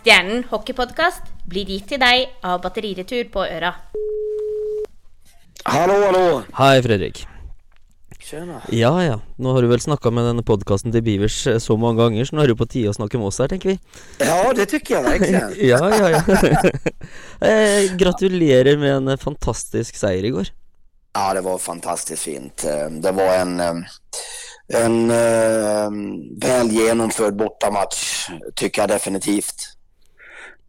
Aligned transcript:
Stjernen 0.00 0.44
hockeypodkast 0.48 1.26
blir 1.50 1.68
gitt 1.68 1.90
til 1.92 2.00
deg 2.00 2.30
av 2.46 2.62
Batteriretur 2.64 3.26
på 3.32 3.42
Øra. 3.44 3.74
Hallå, 5.68 5.96
hallå! 6.06 6.22
Hej 6.56 6.80
Fredrik. 6.86 7.20
Tjena. 8.20 8.60
Ja 8.72 8.92
ja, 9.02 9.16
nå 9.40 9.52
har 9.52 9.64
du 9.64 9.68
vel 9.70 9.80
snakka 9.82 10.12
med 10.14 10.24
denne 10.28 10.44
podkasten 10.46 10.92
til 10.94 11.02
Bivers 11.04 11.36
eh, 11.50 11.56
så 11.60 11.74
mange 11.80 11.98
ganger, 12.00 12.28
så 12.28 12.36
nå 12.36 12.42
er 12.42 12.48
det 12.50 12.54
jo 12.54 12.60
på 12.60 12.68
tide 12.70 12.92
å 12.92 12.96
snakke 12.96 13.18
med 13.18 13.28
oss 13.30 13.40
her, 13.42 13.48
tenker 13.50 13.72
vi. 13.72 13.76
Ja, 14.22 14.52
det 14.56 14.68
tycker 14.70 14.96
jag 14.98 15.08
verkligen. 15.08 15.54
Ja 15.70 15.80
ja 15.90 16.10
ja. 16.14 16.20
eh, 17.50 17.90
gratulerer 18.00 18.78
med 18.80 18.92
en 18.94 19.12
eh, 19.16 19.20
fantastisk 19.20 19.98
seier 19.98 20.28
i 20.28 20.32
går. 20.36 20.52
Ja, 21.16 21.26
det 21.34 21.42
var 21.44 21.58
fantastiskt 21.58 22.22
fint. 22.28 22.64
Eh, 22.64 22.86
Det 23.02 23.12
var 23.16 23.34
en, 23.40 23.60
en 24.78 24.98
eh, 25.10 25.90
väl 26.46 26.72
genomförd 26.76 27.36
bortamatch, 27.40 28.30
tycker 28.54 28.82
jag 28.82 28.88
definitivt. 28.94 29.66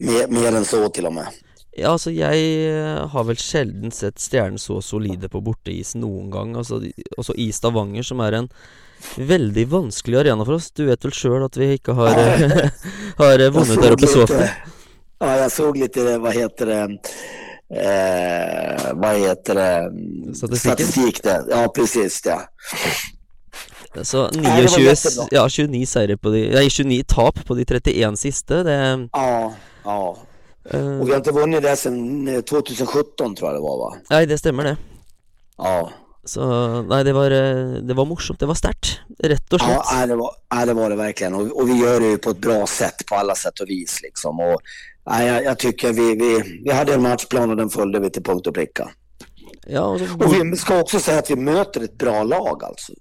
Mer, 0.02 0.28
mer 0.28 0.56
än 0.56 0.66
så 0.66 0.90
till 0.90 1.06
och 1.06 1.14
med. 1.14 1.28
Ja, 1.72 1.94
altså 1.94 2.12
jeg 2.12 2.40
eh, 2.68 3.08
har 3.08 3.24
vel 3.24 3.38
sjelden 3.40 3.94
sett 3.96 4.20
Stjernen 4.20 4.60
så 4.60 4.82
solide 4.84 5.30
på 5.32 5.40
borteis 5.46 5.94
noen 5.96 6.32
gang. 6.34 6.56
Altså, 6.60 6.82
også 7.18 7.36
i 7.40 7.48
Stavanger, 7.56 8.04
som 8.04 8.20
er 8.26 8.42
en 8.42 8.50
veldig 9.16 9.64
vanskelig 9.72 10.20
arena 10.20 10.46
for 10.46 10.58
oss. 10.60 10.72
Du 10.76 10.84
vet 10.90 11.06
vel 11.06 11.16
sjøl 11.16 11.46
at 11.46 11.58
vi 11.58 11.72
ikke 11.78 11.96
har, 11.96 12.18
har 13.22 13.46
Jag 13.46 13.56
vunnet 13.56 13.82
der 13.82 13.96
oppe 13.96 14.10
så 14.12 14.26
ofte. 14.26 14.50
Ja, 15.22 15.38
jag 15.38 15.52
såg 15.52 15.78
lite, 15.78 16.18
vad 16.18 16.34
heter 16.34 16.66
det, 16.66 16.82
eh, 17.78 18.94
vad 18.94 19.16
heter 19.16 19.56
det, 19.56 20.56
statistik 20.58 21.24
där. 21.24 21.44
Ja, 21.50 21.68
precis 21.76 22.22
det. 22.22 22.40
Så 24.04 24.30
Nej, 24.34 24.62
det 24.62 24.62
var 24.62 24.68
29, 24.68 24.90
jättebra. 24.90 25.28
ja, 25.32 25.50
29 25.50 25.86
seire 25.86 26.18
på 26.18 26.30
de 26.30 26.50
Nei, 26.50 26.70
29 26.70 27.04
tap 27.08 27.46
på 27.46 27.56
de 27.56 27.66
31 27.66 28.20
siste. 28.20 28.64
Det 28.64 29.10
Ja, 29.12 29.54
ja. 29.84 30.18
eh, 30.70 31.00
Och 31.00 31.08
vi 31.08 31.12
har 31.12 31.18
inte 31.18 31.32
vunnit 31.32 31.64
det 31.64 31.76
sedan 31.76 32.28
eh, 32.28 32.42
2017 32.42 33.36
tror 33.36 33.50
jag 33.50 33.56
det 33.58 33.62
var 33.64 33.78
va? 33.78 33.98
Nei, 34.10 34.26
det 34.26 34.38
stemmer, 34.38 34.64
det. 34.64 34.78
Ja. 35.58 35.90
Så 36.26 36.42
Nei, 36.82 37.04
det 37.04 37.14
var, 37.14 37.32
eh, 37.32 37.82
det 37.82 37.94
var 37.94 38.06
morsomt. 38.06 38.40
Det 38.40 38.46
var 38.46 38.56
sterkt. 38.56 39.00
Rett 39.20 39.54
og 39.54 39.60
Ja, 39.62 39.66
slett. 39.68 39.98
nej, 39.98 40.08
det 40.08 40.16
var, 40.16 40.32
nej, 40.54 40.66
det 40.66 40.74
var 40.74 40.90
det 40.90 40.96
verkligen. 40.96 41.34
Och, 41.34 41.62
och 41.62 41.70
vi 41.70 41.78
gör 41.80 42.00
det 42.00 42.06
ju 42.08 42.18
på 42.18 42.30
ett 42.30 42.38
bra 42.42 42.68
sätt 42.68 43.06
på 43.10 43.16
alla 43.16 43.36
sätt 43.36 43.60
och 43.60 43.70
vis. 43.70 44.02
Liksom. 44.02 44.40
Och, 44.40 44.62
nej, 45.10 45.28
jag, 45.28 45.44
jag 45.44 45.60
tycker 45.60 45.94
vi, 45.94 46.16
vi, 46.16 46.62
vi 46.66 46.72
hade 46.72 46.94
en 46.94 47.02
matchplan 47.02 47.50
och 47.50 47.58
den 47.58 47.70
följde 47.70 48.00
vi 48.00 48.10
till 48.10 48.24
punkt 48.24 48.48
och 48.48 48.54
pricka. 48.54 48.90
Ja, 49.68 49.82
og 49.82 50.00
så, 50.00 50.26
Och 50.26 50.34
vi 50.36 50.58
ska 50.58 50.80
också 50.82 51.00
säga 51.00 51.20
att 51.20 51.30
vi 51.32 51.36
möter 51.36 51.82
ett 51.82 51.98
bra 51.98 52.24
lag 52.24 52.64
alltså. 52.64 52.94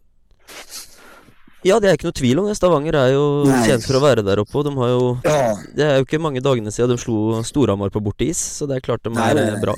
Ja, 1.62 1.76
det 1.80 1.88
er 1.90 1.98
ikke 1.98 2.08
noe 2.08 2.16
tvil 2.16 2.38
om 2.40 2.46
det. 2.48 2.56
Stavanger 2.56 2.96
er 2.96 3.12
jo 3.12 3.24
Nei. 3.48 3.60
kjent 3.68 3.84
for 3.86 3.98
å 3.98 4.02
være 4.04 4.24
der 4.26 4.40
oppe, 4.42 4.56
og 4.60 4.64
de 4.64 4.72
har 4.78 4.88
jo 4.94 5.04
Ja, 5.24 5.54
Det 5.76 5.84
er 5.86 5.96
jo 6.00 6.06
ikke 6.08 6.20
mange 6.22 6.40
dagene 6.44 6.72
siden 6.72 6.94
de 6.94 6.98
slo 6.98 7.42
Storhamar 7.44 7.92
på 7.92 8.02
borteis, 8.04 8.40
så 8.58 8.66
det 8.70 8.78
er 8.78 8.86
klart 8.88 9.04
de 9.04 9.12
er 9.12 9.34
nei, 9.40 9.60
bra. 9.60 9.76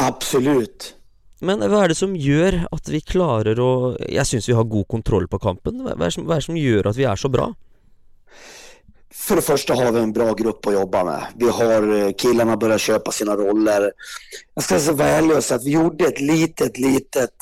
absolut. 0.00 0.94
Men 1.42 1.58
hva 1.58 1.82
er 1.84 1.90
det 1.90 1.98
som 1.98 2.14
gjør 2.14 2.62
at 2.70 2.88
vi 2.88 3.00
klarer 3.02 3.58
å 3.58 3.96
Jeg 4.06 4.24
syns 4.28 4.46
vi 4.48 4.54
har 4.54 4.64
god 4.64 4.86
kontroll 4.88 5.26
på 5.28 5.40
kampen. 5.42 5.82
Hva 5.82 5.96
hva 5.96 6.06
er, 6.06 6.08
det 6.08 6.14
som, 6.14 6.24
hva 6.28 6.36
er 6.36 6.42
det 6.44 6.46
som 6.46 6.56
gjør 6.60 6.88
at 6.92 6.96
vi 6.96 7.04
er 7.04 7.16
så 7.18 7.28
bra? 7.32 7.48
För 9.14 9.36
det 9.36 9.42
första 9.42 9.74
har 9.74 9.92
vi 9.92 10.00
en 10.00 10.12
bra 10.12 10.32
grupp 10.34 10.66
att 10.66 10.72
jobba 10.72 11.04
med. 11.04 11.22
Vi 11.36 11.48
har 11.48 12.06
eh, 12.06 12.12
killarna 12.12 12.56
börjat 12.56 12.80
köpa 12.80 13.12
sina 13.12 13.36
roller. 13.36 13.92
Jag 14.54 14.64
ska 14.64 14.78
så 14.78 14.92
vara 14.92 15.08
ärlig 15.08 15.36
och 15.36 15.44
säga 15.44 15.56
att 15.58 15.64
vi 15.64 15.70
gjorde 15.70 16.04
ett 16.06 16.20
litet, 16.20 16.78
litet 16.78 17.34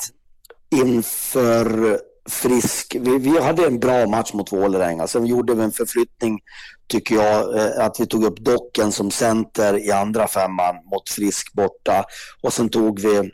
inför 0.75 1.99
Frisk. 2.29 2.95
Vi, 2.99 3.17
vi 3.17 3.39
hade 3.39 3.65
en 3.65 3.79
bra 3.79 4.07
match 4.07 4.33
mot 4.33 4.51
Vålerenga. 4.51 5.07
Sen 5.07 5.25
gjorde 5.25 5.55
vi 5.55 5.63
en 5.63 5.71
förflyttning, 5.71 6.39
tycker 6.87 7.15
jag, 7.15 7.57
eh, 7.57 7.85
att 7.85 7.99
vi 7.99 8.05
tog 8.05 8.23
upp 8.23 8.39
Docken 8.39 8.91
som 8.91 9.11
center 9.11 9.77
i 9.77 9.91
andra 9.91 10.27
femman 10.27 10.75
mot 10.91 11.09
Frisk 11.09 11.53
borta. 11.53 12.05
Och 12.41 12.53
sen 12.53 12.69
tog 12.69 12.99
vi 12.99 13.31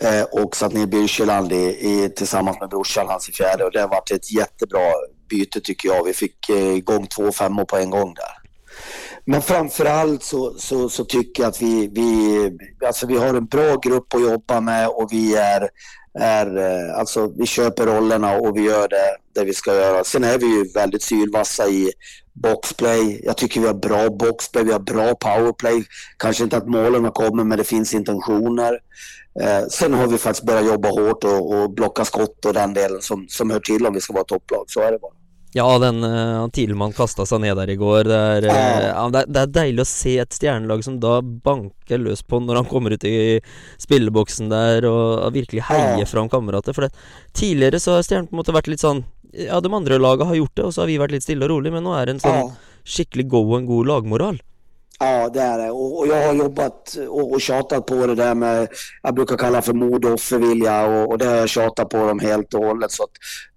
eh, 0.00 0.22
och 0.22 0.56
satt 0.56 0.72
ner 0.72 0.86
Birkeland 0.86 1.52
i, 1.52 1.56
i, 1.56 2.12
tillsammans 2.16 2.60
med 2.60 2.68
brorsan 2.68 3.08
hans 3.08 3.28
i 3.28 3.32
fjärde 3.32 3.64
och 3.64 3.72
det 3.72 3.80
har 3.80 3.88
varit 3.88 4.10
ett 4.10 4.32
jättebra 4.32 4.92
byte 5.30 5.60
tycker 5.60 5.88
jag. 5.88 6.04
Vi 6.04 6.12
fick 6.12 6.48
eh, 6.48 6.74
igång 6.74 7.06
två 7.06 7.32
femmor 7.32 7.64
på 7.64 7.76
en 7.76 7.90
gång 7.90 8.14
där. 8.14 8.40
Men 9.24 9.42
framförallt 9.42 10.22
så, 10.22 10.54
så, 10.58 10.88
så 10.88 11.04
tycker 11.04 11.42
jag 11.42 11.50
att 11.50 11.62
vi, 11.62 11.88
vi, 11.88 12.50
alltså 12.86 13.06
vi 13.06 13.16
har 13.16 13.34
en 13.34 13.46
bra 13.46 13.76
grupp 13.76 14.14
att 14.14 14.22
jobba 14.22 14.60
med 14.60 14.88
och 14.88 15.08
vi 15.12 15.36
är, 15.36 15.68
är 16.18 16.56
eh, 16.56 16.98
alltså 16.98 17.32
vi 17.36 17.46
köper 17.46 17.86
rollerna 17.86 18.36
och 18.36 18.56
vi 18.56 18.60
gör 18.60 18.88
det, 18.88 19.16
det 19.34 19.44
vi 19.44 19.54
ska 19.54 19.74
göra. 19.74 20.04
Sen 20.04 20.24
är 20.24 20.38
vi 20.38 20.46
ju 20.46 20.72
väldigt 20.72 21.02
sylvassa 21.02 21.68
i 21.68 21.92
boxplay. 22.32 23.20
Jag 23.24 23.36
tycker 23.36 23.60
vi 23.60 23.66
har 23.66 23.74
bra 23.74 24.10
boxplay, 24.10 24.64
vi 24.64 24.72
har 24.72 24.80
bra 24.80 25.14
powerplay. 25.14 25.84
Kanske 26.16 26.44
inte 26.44 26.56
att 26.56 26.68
målen 26.68 27.04
har 27.04 27.10
kommit 27.10 27.46
men 27.46 27.58
det 27.58 27.64
finns 27.64 27.94
intentioner. 27.94 28.78
Eh, 29.40 29.66
sen 29.66 29.94
har 29.94 30.06
vi 30.06 30.18
faktiskt 30.18 30.46
börjat 30.46 30.66
jobba 30.66 30.88
hårt 30.88 31.24
och, 31.24 31.54
och 31.54 31.70
blocka 31.70 32.04
skott 32.04 32.44
och 32.44 32.54
den 32.54 32.74
delen 32.74 33.02
som, 33.02 33.26
som 33.28 33.50
hör 33.50 33.60
till 33.60 33.86
om 33.86 33.94
vi 33.94 34.00
ska 34.00 34.12
vara 34.12 34.24
topplag. 34.24 34.64
Så 34.68 34.80
är 34.80 34.92
det 34.92 34.98
bara. 34.98 35.19
Ja, 35.52 35.66
den 35.82 36.04
uh, 36.04 36.40
han 36.44 36.50
Thielmann 36.54 36.92
kasta 36.94 37.24
seg 37.26 37.40
ned 37.42 37.56
der 37.58 37.70
i 37.72 37.76
går. 37.80 38.04
Det 38.06 38.18
er, 38.18 38.44
eh, 38.46 38.84
Ja. 38.92 39.08
det, 39.10 39.24
er, 39.24 39.30
det 39.34 39.40
er 39.42 39.54
deilig 39.56 39.82
å 39.82 39.88
se 39.90 40.12
et 40.22 40.36
stjernelag 40.36 40.84
som 40.86 41.00
da 41.02 41.16
banker 41.20 41.98
løs 41.98 42.22
på 42.22 42.38
når 42.38 42.60
han 42.60 42.68
kommer 42.70 42.94
ut 42.94 43.04
i 43.08 43.40
spilleboksen 43.82 44.50
der 44.52 44.86
og 44.86 45.32
virkelig 45.34 45.64
heier 45.70 45.98
Ja. 45.98 46.06
fram 46.06 46.28
kamerater. 46.30 46.72
For 46.76 46.86
det, 46.86 46.92
tidligere 47.34 47.80
så 47.82 47.96
har 47.98 48.06
Stjernen 48.06 48.28
på 48.30 48.36
en 48.36 48.42
måte 48.44 48.54
vært 48.54 48.68
litt 48.70 48.80
sånn 48.84 49.04
Ja, 49.32 49.60
de 49.62 49.70
andre 49.74 49.98
laga 49.98 50.24
har 50.26 50.34
gjort 50.34 50.54
det, 50.56 50.64
og 50.64 50.72
så 50.74 50.80
har 50.82 50.86
vi 50.90 50.98
vært 50.98 51.12
litt 51.14 51.22
stille 51.22 51.44
og 51.46 51.50
rolig, 51.52 51.70
men 51.72 51.84
nå 51.86 51.92
er 51.94 52.06
det 52.06 52.14
en 52.16 52.22
sånn 52.24 52.38
Ja. 52.40 52.54
skikkelig 52.84 53.28
go 53.30 53.42
og 53.52 53.58
en 53.60 53.66
god 53.66 53.86
lagmoral. 53.86 54.40
Ja, 55.02 55.28
det 55.28 55.40
är 55.40 55.58
det. 55.58 55.70
Och, 55.70 55.98
och 55.98 56.06
jag 56.06 56.26
har 56.26 56.34
jobbat 56.34 56.96
och, 57.08 57.32
och 57.32 57.40
tjatat 57.40 57.86
på 57.86 58.06
det 58.06 58.14
där 58.14 58.34
med, 58.34 58.68
jag 59.02 59.14
brukar 59.14 59.36
kalla 59.36 59.62
för 59.62 59.72
mod 59.72 60.04
och 60.04 60.12
offervilja 60.12 60.86
och, 60.86 61.10
och 61.10 61.18
det 61.18 61.24
har 61.24 61.36
jag 61.36 61.48
tjatat 61.48 61.88
på 61.88 61.96
dem 61.96 62.18
helt 62.20 62.54
och 62.54 62.64
hållet. 62.64 62.92
Så 62.92 63.02
att 63.02 63.10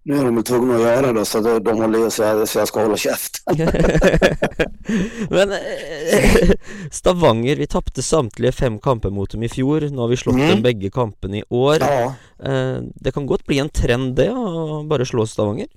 nu 0.04 0.18
är 0.20 0.24
de 0.24 0.44
tvungna 0.44 0.76
att 0.76 0.82
göra 0.82 1.14
det 1.14 1.26
så 1.26 1.40
de, 1.40 1.64
de 1.64 1.78
håller 1.82 2.10
så 2.10 2.24
jag, 2.24 2.48
så 2.48 2.60
jag 2.60 2.68
ska 2.68 2.82
hålla 2.82 2.98
käft. 2.98 3.44
Men 5.30 5.52
eh, 5.52 6.50
Stavanger, 6.92 7.56
vi 7.56 7.68
tapte 7.68 8.04
samtlige 8.04 8.52
fem 8.52 8.80
kamper 8.80 9.10
mot 9.10 9.32
dem 9.32 9.44
i 9.44 9.50
fjor. 9.50 9.82
Nå 9.82 10.02
har 10.02 10.08
vi 10.08 10.18
slått 10.18 10.36
Mhm. 10.36 10.50
dem 10.50 10.62
begge 10.62 10.90
kampene 10.90 11.38
i 11.40 11.44
år. 11.50 11.78
Ja, 11.80 12.14
Eh, 12.46 12.78
det 12.96 13.12
kan 13.12 13.26
godt 13.26 13.46
bli 13.46 13.60
en 13.60 13.70
trend, 13.70 14.16
det, 14.16 14.30
å 14.32 14.84
bare 14.84 15.06
slå 15.06 15.24
Stavanger 15.28 15.68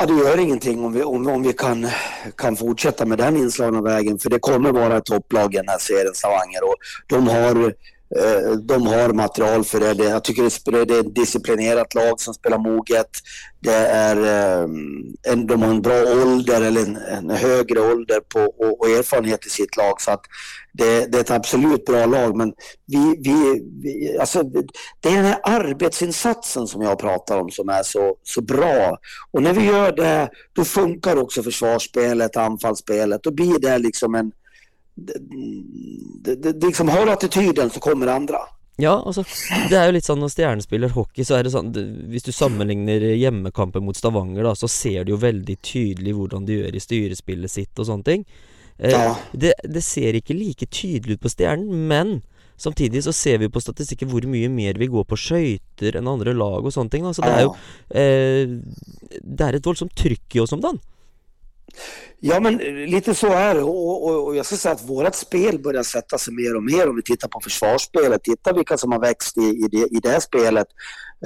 ja 0.00 0.06
det 0.06 0.14
gör 0.14 0.38
ingenting 0.38 0.84
om 0.84 0.92
vi, 0.92 1.02
om, 1.02 1.26
om 1.26 1.42
vi 1.42 1.52
kan, 1.52 1.88
kan 2.36 2.56
fortsätta 2.56 3.06
med 3.06 3.18
den 3.18 3.36
inslagna 3.36 3.82
vägen 3.82 4.18
för 4.18 4.30
det 4.30 4.38
kommer 4.38 4.72
vara 4.72 4.96
ett 4.96 5.04
topplag 5.04 5.54
i 5.54 5.56
den 5.56 5.68
här 5.68 5.78
serien 5.78 6.14
Stavanger 6.14 6.64
och 6.64 6.76
de 7.06 7.28
har 7.28 7.74
Eh, 8.18 8.52
de 8.52 8.86
har 8.86 9.12
material 9.12 9.64
för 9.64 9.80
det. 9.94 10.04
Jag 10.04 10.24
tycker 10.24 10.42
det 10.86 10.94
är- 10.94 11.00
ett 11.00 11.14
disciplinerat 11.14 11.94
lag 11.94 12.20
som 12.20 12.34
spelar 12.34 12.58
moget. 12.58 13.10
Det 13.60 13.74
är, 13.74 14.16
eh, 14.16 14.68
en, 15.32 15.46
de 15.46 15.62
har 15.62 15.70
en 15.70 15.82
bra 15.82 16.02
ålder 16.22 16.62
eller 16.62 16.80
en, 16.80 16.96
en 16.96 17.30
högre 17.30 17.80
ålder 17.80 18.20
på, 18.34 18.40
och, 18.40 18.80
och 18.80 18.90
erfarenhet 18.90 19.46
i 19.46 19.50
sitt 19.50 19.76
lag. 19.76 20.00
Så 20.00 20.10
att 20.10 20.20
det, 20.72 21.06
det 21.12 21.18
är 21.18 21.20
ett 21.20 21.30
absolut 21.30 21.84
bra 21.84 22.06
lag. 22.06 22.36
Men 22.36 22.52
vi, 22.86 23.16
vi, 23.24 23.62
vi, 23.82 24.18
alltså, 24.18 24.42
det 25.00 25.08
är 25.08 25.16
den 25.16 25.24
här 25.24 25.40
arbetsinsatsen 25.42 26.66
som 26.66 26.82
jag 26.82 26.98
pratar 26.98 27.38
om 27.40 27.50
som 27.50 27.68
är 27.68 27.82
så, 27.82 28.16
så 28.22 28.40
bra. 28.42 28.98
Och 29.30 29.42
när 29.42 29.52
vi 29.52 29.64
gör 29.64 29.92
det, 29.92 30.28
då 30.52 30.64
funkar 30.64 31.16
också 31.16 31.42
försvarsspelet, 31.42 32.36
anfallsspelet. 32.36 33.22
Då 33.22 33.30
blir 33.30 33.58
det 33.58 33.78
liksom 33.78 34.14
en... 34.14 34.32
Det, 35.00 35.20
det, 36.24 36.34
det, 36.42 36.66
liksom, 36.66 36.88
har 36.92 37.06
du 37.06 37.12
attityden 37.12 37.70
så 37.72 37.80
kommer 37.80 38.10
andra. 38.12 38.42
Ja, 38.80 38.94
altså, 39.04 39.24
det 39.68 39.76
er 39.76 39.90
jo 39.90 39.94
litt 39.96 40.06
sånn 40.08 40.22
når 40.22 40.30
Stjernen 40.32 40.64
spiller 40.64 40.92
hockey, 40.94 41.24
så 41.26 41.36
er 41.36 41.44
det 41.44 41.50
sånn 41.52 41.68
Hvis 42.08 42.24
du 42.24 42.30
sammenligner 42.32 43.02
hjemmekamper 43.12 43.82
mot 43.84 43.98
Stavanger, 43.98 44.46
da, 44.46 44.54
så 44.56 44.70
ser 44.72 45.04
du 45.04 45.12
jo 45.14 45.20
veldig 45.20 45.56
tydelig 45.66 46.14
hvordan 46.16 46.46
de 46.48 46.60
gjør 46.62 46.78
i 46.78 46.82
styrespillet 46.84 47.52
sitt 47.52 47.80
og 47.82 47.88
sånne 47.90 48.06
ting. 48.08 48.24
Eh, 48.78 48.94
Ja. 48.94 49.14
det, 49.36 49.52
det 49.68 49.82
ser 49.84 50.16
ikke 50.16 50.36
like 50.38 50.66
tydelig 50.72 51.18
ut 51.18 51.24
på 51.26 51.32
Stjernen, 51.34 51.88
men 51.90 52.22
samtidig 52.60 53.02
så 53.04 53.12
ser 53.16 53.38
vi 53.40 53.48
på 53.52 53.60
statistikken 53.60 54.08
hvor 54.08 54.24
mye 54.28 54.48
mer 54.52 54.80
vi 54.80 54.88
går 54.92 55.04
på 55.08 55.16
skøyter 55.16 55.96
enn 56.00 56.08
andre 56.08 56.32
lag 56.36 56.64
og 56.64 56.72
sånne 56.72 56.92
ting. 56.92 57.04
Da. 57.04 57.12
Så 57.16 57.24
det 57.24 57.34
er 57.36 57.44
jo 57.46 57.52
eh, 57.92 58.56
Det 59.20 59.44
er 59.46 59.56
et 59.60 59.68
voldsomt 59.68 59.92
trykk 59.96 60.36
i 60.36 60.42
oss 60.44 60.56
om 60.56 60.64
dagen. 60.64 60.80
Ja, 62.22 62.40
men 62.40 62.60
eh, 62.60 62.72
lite 62.72 63.14
så 63.14 63.26
är 63.26 63.54
det. 63.54 63.62
Och, 63.62 64.04
och, 64.04 64.26
och 64.26 64.36
jag 64.36 64.46
ska 64.46 64.56
säga 64.56 64.74
att 64.74 64.88
vårt 64.88 65.14
spel 65.14 65.58
börjar 65.58 65.82
sätta 65.82 66.18
sig 66.18 66.34
mer 66.34 66.56
och 66.56 66.62
mer 66.62 66.88
om 66.88 66.96
vi 66.96 67.02
tittar 67.02 67.28
på 67.28 67.40
försvarsspelet. 67.40 68.22
Titta 68.22 68.52
vilka 68.52 68.78
som 68.78 68.92
har 68.92 69.00
växt 69.00 69.36
i, 69.38 69.40
i, 69.40 69.68
det, 69.70 69.96
i 69.96 70.00
det 70.02 70.20
spelet. 70.20 70.66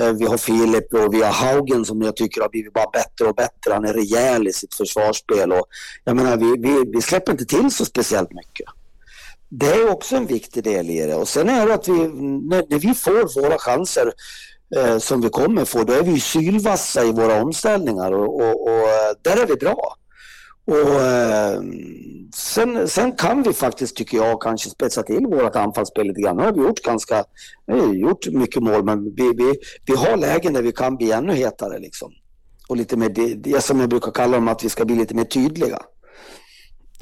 Eh, 0.01 0.13
vi 0.13 0.27
har 0.27 0.37
Filip 0.37 0.95
och 0.95 1.15
vi 1.15 1.23
har 1.23 1.33
Haugen 1.33 1.85
som 1.85 2.03
jag 2.03 2.17
tycker 2.17 2.41
har 2.41 2.49
blivit 2.49 2.73
bara 2.73 2.91
bättre 2.93 3.25
och 3.29 3.35
bättre. 3.35 3.73
Han 3.73 3.85
är 3.85 3.93
rejäl 3.93 4.49
i 4.49 4.53
sitt 4.53 4.75
försvarsspel. 4.75 5.53
Och 5.53 5.67
jag 6.05 6.17
menar, 6.17 6.37
vi, 6.37 6.55
vi, 6.59 6.91
vi 6.95 7.03
släpper 7.03 7.33
inte 7.33 7.45
till 7.45 7.71
så 7.71 7.85
speciellt 7.85 8.33
mycket. 8.33 8.67
Det 9.49 9.67
är 9.67 9.91
också 9.91 10.17
en 10.17 10.27
viktig 10.27 10.65
del 10.65 10.91
i 10.91 11.01
det. 11.01 11.15
Och 11.15 11.29
sen 11.29 11.49
är 11.49 11.67
det 11.67 11.75
att 11.75 11.89
vi, 11.89 11.93
när, 11.93 12.65
när 12.71 12.79
vi 12.79 12.95
får 12.95 13.43
våra 13.43 13.59
chanser 13.59 14.13
eh, 14.77 14.99
som 14.99 15.21
vi 15.21 15.29
kommer 15.29 15.65
få, 15.65 15.85
då 15.85 15.93
är 15.93 16.03
vi 16.03 16.21
sylvassa 16.21 17.05
i 17.05 17.13
våra 17.13 17.43
omställningar 17.43 18.13
och, 18.13 18.41
och, 18.41 18.63
och 18.63 18.89
eh, 18.89 19.13
där 19.23 19.43
är 19.43 19.47
vi 19.47 19.55
bra 19.55 19.97
och 20.67 21.01
eh, 21.01 21.61
sen, 22.35 22.89
sen 22.89 23.13
kan 23.13 23.43
vi 23.43 23.53
faktiskt, 23.53 23.97
tycker 23.97 24.17
jag, 24.19 24.43
kanske 24.43 24.71
spetsa 24.71 25.03
till 25.03 25.27
vårt 25.27 25.57
anfallsspel 25.57 26.07
lite 26.07 26.21
grann. 26.21 26.37
Nu 26.37 26.43
har 26.43 26.53
vi 26.53 26.61
gjort 26.61 26.83
ganska, 26.83 27.25
vi 27.67 27.81
har 27.81 27.95
gjort 27.95 28.27
mycket 28.33 28.63
mål, 28.63 28.85
men 28.85 29.05
vi, 29.15 29.33
vi, 29.37 29.55
vi 29.87 29.95
har 29.97 30.17
lägen 30.17 30.53
där 30.53 30.63
vi 30.63 30.73
kan 30.73 30.97
bli 30.97 31.13
ännu 31.13 31.33
hetare 31.35 31.79
liksom. 31.79 32.13
Och 32.69 32.77
lite 32.77 32.97
mer, 32.97 33.09
det, 33.09 33.35
det 33.35 33.61
som 33.65 33.81
jag 33.81 33.89
brukar 33.89 34.11
kalla 34.13 34.37
dem, 34.37 34.49
att 34.49 34.65
vi 34.65 34.69
ska 34.69 34.85
bli 34.85 34.97
lite 34.97 35.15
mer 35.15 35.25
tydliga. 35.25 35.79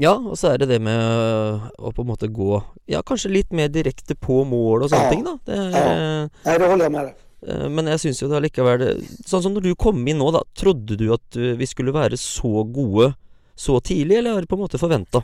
Ja, 0.01 0.15
og 0.17 0.39
så 0.41 0.49
er 0.55 0.59
det 0.63 0.67
det 0.71 0.79
med 0.81 1.61
å 1.79 1.91
på 1.93 2.03
en 2.03 2.09
måte 2.09 2.27
gå 2.33 2.63
Ja, 2.91 3.03
kanskje 3.07 3.29
litt 3.31 3.51
mer 3.53 3.69
direkte 3.69 4.15
på 4.17 4.39
mål 4.49 4.87
og 4.87 4.91
sånne 4.91 5.05
Ja. 5.05 5.11
ting, 5.13 5.25
da. 5.27 5.35
Det 5.47 5.59
er, 5.59 5.69
Ja. 5.71 6.29
Nej, 6.47 6.59
det 6.59 6.67
håller 6.71 6.85
jag 6.85 6.93
med 6.93 7.05
dig. 7.05 7.15
eh, 7.47 7.69
Men 7.69 7.87
jeg 7.87 8.01
syns 8.01 8.23
jo 8.23 8.29
det 8.29 8.37
allikevel 8.41 9.05
Sånn 9.27 9.43
som 9.43 9.53
når 9.55 9.61
du 9.69 9.75
kom 9.75 10.01
inn 10.09 10.19
nå, 10.19 10.31
da. 10.33 10.41
Trodde 10.57 10.97
du 10.97 11.13
at 11.13 11.37
eh, 11.37 11.53
vi 11.61 11.67
skulle 11.67 11.93
være 11.93 12.17
så 12.17 12.65
gode 12.65 13.13
så 13.55 13.81
tidigt 13.81 14.19
eller 14.19 14.33
har 14.33 14.41
det 14.41 14.47
på 14.47 14.55
en 14.55 14.61
måte? 14.61 15.23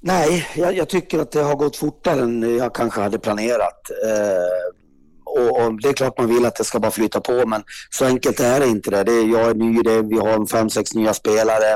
Nej, 0.00 0.46
jag, 0.56 0.76
jag 0.76 0.88
tycker 0.88 1.18
att 1.18 1.32
det 1.32 1.42
har 1.42 1.56
gått 1.56 1.76
fortare 1.76 2.20
än 2.20 2.56
jag 2.56 2.74
kanske 2.74 3.00
hade 3.00 3.18
planerat. 3.18 3.90
Eh, 4.04 4.74
och, 5.24 5.64
och 5.64 5.80
det 5.82 5.88
är 5.88 5.92
klart 5.92 6.18
man 6.18 6.34
vill 6.34 6.46
att 6.46 6.56
det 6.56 6.64
ska 6.64 6.78
bara 6.78 6.90
flyta 6.90 7.20
på, 7.20 7.46
men 7.46 7.62
så 7.90 8.04
enkelt 8.04 8.40
är 8.40 8.60
det 8.60 8.66
inte. 8.66 8.90
Det. 8.90 9.04
Det 9.04 9.12
är, 9.12 9.26
jag 9.26 9.50
är 9.50 9.54
ny, 9.54 9.82
det, 9.82 10.02
vi 10.02 10.18
har 10.18 10.46
fem, 10.46 10.70
sex 10.70 10.94
nya 10.94 11.14
spelare 11.14 11.70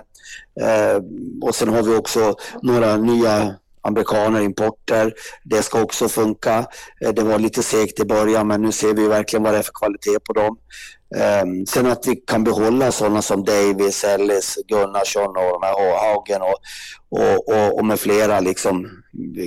eh, 0.61 1.03
och 1.43 1.55
sen 1.55 1.69
har 1.69 1.83
vi 1.83 1.97
också 1.97 2.35
några 2.63 2.97
nya 2.97 3.55
amerikaner, 3.83 4.41
importer. 4.41 5.15
Det 5.45 5.63
ska 5.63 5.83
också 5.83 6.09
funka. 6.09 6.67
Eh, 7.01 7.13
det 7.13 7.23
var 7.23 7.39
lite 7.39 7.63
segt 7.63 8.01
i 8.01 8.05
början, 8.05 8.47
men 8.47 8.63
nu 8.63 8.73
ser 8.73 8.95
vi 8.95 9.09
verkligen 9.09 9.43
vad 9.43 9.53
det 9.55 9.59
är 9.59 9.63
för 9.63 9.73
kvalitet 9.73 10.19
på 10.19 10.33
dem. 10.33 10.57
Um, 11.43 11.67
sen 11.67 11.87
att 11.87 12.07
vi 12.07 12.17
kan 12.17 12.45
behålla 12.45 12.93
sådana 12.93 13.23
som 13.23 13.45
Davis, 13.45 14.05
Ellis, 14.05 14.59
Gunnarsson 14.69 15.29
och, 15.29 15.61
de 15.61 15.63
här- 15.63 15.75
och 15.75 15.99
Haugen 15.99 16.43
och, 16.43 16.59
och, 17.09 17.49
och, 17.49 17.79
och 17.79 17.85
med 17.85 18.01
flera 18.01 18.41
liksom, 18.41 18.91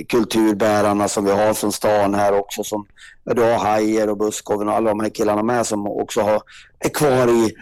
kulturbärarna 0.08 1.08
som 1.08 1.24
vi 1.24 1.30
har 1.30 1.54
från 1.54 1.72
stan 1.72 2.14
här 2.14 2.32
också. 2.32 2.64
Som, 2.64 2.86
du 3.24 3.42
har 3.42 3.58
Hajer 3.58 4.08
och 4.10 4.18
Buskoven 4.18 4.68
och 4.68 4.74
alla 4.74 4.88
de 4.88 5.00
här 5.00 5.08
killarna 5.10 5.42
med 5.42 5.66
som 5.66 5.86
också 5.86 6.20
har, 6.20 6.42
är 6.78 6.88
kvar 6.88 7.28
i, 7.28 7.54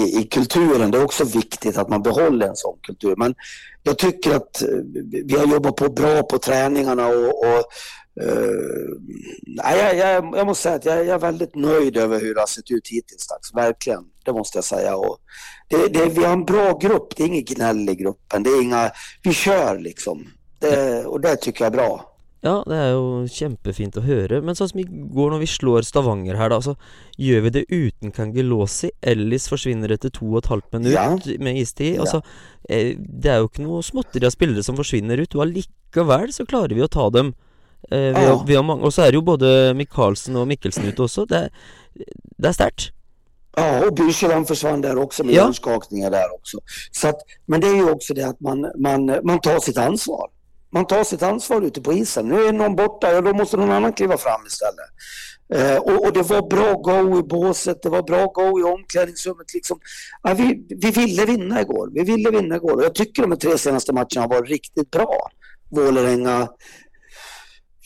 i, 0.00 0.18
i 0.20 0.24
kulturen. 0.24 0.90
Det 0.90 0.98
är 0.98 1.04
också 1.04 1.24
viktigt 1.24 1.76
att 1.78 1.88
man 1.88 2.02
behåller 2.02 2.48
en 2.48 2.56
sån 2.56 2.78
kultur. 2.86 3.14
Men 3.16 3.34
jag 3.82 3.98
tycker 3.98 4.34
att 4.34 4.62
eh, 4.62 4.68
vi 5.24 5.36
har 5.38 5.46
jobbat 5.46 5.76
på 5.76 5.88
bra 5.88 6.22
på 6.22 6.38
träningarna 6.38 7.06
och, 7.06 7.28
och 7.28 7.64
eh, 8.20 8.96
nej, 9.46 9.78
jag, 9.78 9.96
jag, 9.96 10.36
jag 10.36 10.46
måste 10.46 10.62
säga 10.62 10.74
att 10.74 10.84
jag, 10.84 10.98
jag 10.98 11.14
är 11.14 11.18
väldigt 11.18 11.54
nöjd 11.54 11.96
över 11.96 12.20
hur 12.20 12.34
det 12.34 12.40
har 12.40 12.46
sett 12.46 12.70
ut 12.70 12.88
hittills. 12.88 13.28
Dags. 13.28 13.54
Verkligen, 13.54 14.04
det 14.24 14.32
måste 14.32 14.58
jag 14.58 14.64
säga. 14.64 14.96
Och 14.96 15.18
det, 15.68 15.88
det, 15.88 16.06
vi 16.08 16.24
har 16.24 16.32
en 16.32 16.44
bra 16.44 16.78
grupp, 16.78 17.16
det 17.16 17.22
är 17.22 17.26
ingen 17.26 17.44
gnäll 17.44 17.88
i 17.88 17.94
gruppen. 17.94 18.42
Det 18.42 18.50
är 18.50 18.62
inga, 18.62 18.90
vi 19.22 19.32
kör 19.32 19.78
liksom. 19.78 20.26
Det, 20.58 21.04
och 21.04 21.20
det 21.20 21.36
tycker 21.36 21.64
jag 21.64 21.72
är 21.72 21.76
bra. 21.76 22.08
Ja, 22.42 22.56
det 22.66 22.74
er 22.74 22.88
jo 22.90 23.02
kjempefint 23.30 23.94
å 23.94 24.02
høre. 24.02 24.40
Men 24.42 24.56
sånn 24.58 24.66
som 24.72 24.80
i 24.82 24.84
går 25.14 25.28
når 25.30 25.44
vi 25.44 25.46
slår 25.46 25.84
Stavanger 25.86 26.34
her, 26.34 26.50
da. 26.50 26.56
Så 26.58 26.72
gjør 27.14 27.44
vi 27.44 27.52
det 27.54 27.62
uten 27.70 28.10
Kangelosi. 28.10 28.90
Ellis 28.98 29.46
forsvinner 29.46 29.94
etter 29.94 30.10
to 30.10 30.26
og 30.32 30.40
et 30.40 30.48
halvt 30.50 30.72
minutt 30.74 30.90
Ja. 30.96 31.04
med 31.38 31.60
istid. 31.60 31.94
Ja. 31.94 32.00
Altså, 32.02 32.18
eh, 32.68 32.96
det 32.98 33.30
er 33.30 33.38
jo 33.44 33.46
ikke 33.46 33.62
noe 33.62 33.84
småtteri 33.86 34.26
av 34.26 34.34
spillere 34.34 34.66
som 34.66 34.74
forsvinner 34.74 35.22
ut. 35.22 35.36
Og 35.38 35.44
allikevel 35.46 36.34
så 36.34 36.42
klarer 36.50 36.74
vi 36.74 36.82
å 36.82 36.90
ta 36.90 37.06
dem. 37.14 37.30
Eh, 37.90 37.98
vi, 37.98 38.08
Ja. 38.22 38.34
har, 38.34 38.46
vi 38.46 38.54
har 38.54 38.62
mange, 38.62 38.84
og 38.84 38.92
så 38.92 39.02
er 39.02 39.10
det 39.10 39.14
jo 39.14 39.20
både 39.22 39.74
Michaelsen 39.74 40.36
og 40.36 40.46
Mikkelsen 40.48 40.84
ute 40.88 41.02
også. 41.02 41.24
Det, 41.28 41.48
det 42.38 42.46
er 42.48 42.52
sterkt. 42.52 42.92
Ja, 43.56 43.84
och 43.86 43.94
Byrkjeland 43.94 44.48
försvann 44.48 44.80
där 44.80 44.98
också 44.98 45.24
med 45.24 45.34
Ja. 45.34 45.42
hjärnskakningar 45.42 46.10
där 46.10 46.34
också. 46.34 46.58
Så 46.92 47.08
att, 47.08 47.16
men 47.46 47.60
det 47.60 47.66
är 47.68 47.74
ju 47.74 47.90
också 47.90 48.14
det 48.14 48.22
att 48.22 48.40
man, 48.40 48.66
man, 48.78 49.06
man 49.24 49.40
tar 49.40 49.58
sitt 49.60 49.78
ansvar. 49.78 50.30
Man 50.70 50.86
tar 50.86 51.04
sitt 51.04 51.22
ansvar 51.22 51.62
ute 51.62 51.80
på 51.80 51.92
isen. 51.92 52.28
Nu 52.28 52.44
är 52.44 52.52
någon 52.52 52.76
borta, 52.76 53.12
ja, 53.12 53.20
då 53.20 53.32
måste 53.34 53.56
någon 53.56 53.70
annan 53.70 53.92
kliva 53.92 54.16
fram 54.18 54.40
istället. 54.46 54.90
Eh, 55.54 55.76
och, 55.76 56.06
och 56.06 56.12
det 56.12 56.22
var 56.22 56.42
bra 56.48 56.72
go 56.72 57.18
i 57.18 57.22
båset, 57.22 57.82
det 57.82 57.88
var 57.88 58.02
bra 58.02 58.26
go 58.26 58.60
i 58.60 58.62
omklädningsrummet. 58.62 59.54
Liksom. 59.54 59.78
Ja, 60.22 60.34
vi, 60.34 60.66
vi 60.68 60.90
ville 60.90 61.24
vinna 61.26 61.60
igår. 61.60 61.88
Vi 61.94 62.04
ville 62.04 62.30
vinna 62.30 62.56
igår. 62.56 62.76
Och 62.76 62.84
jag 62.84 62.94
tycker 62.94 63.26
de 63.26 63.36
tre 63.38 63.58
senaste 63.58 63.92
matcherna 63.92 64.26
varit 64.26 64.50
riktigt 64.50 64.90
bra. 64.90 65.16
Vålerenga. 65.70 66.48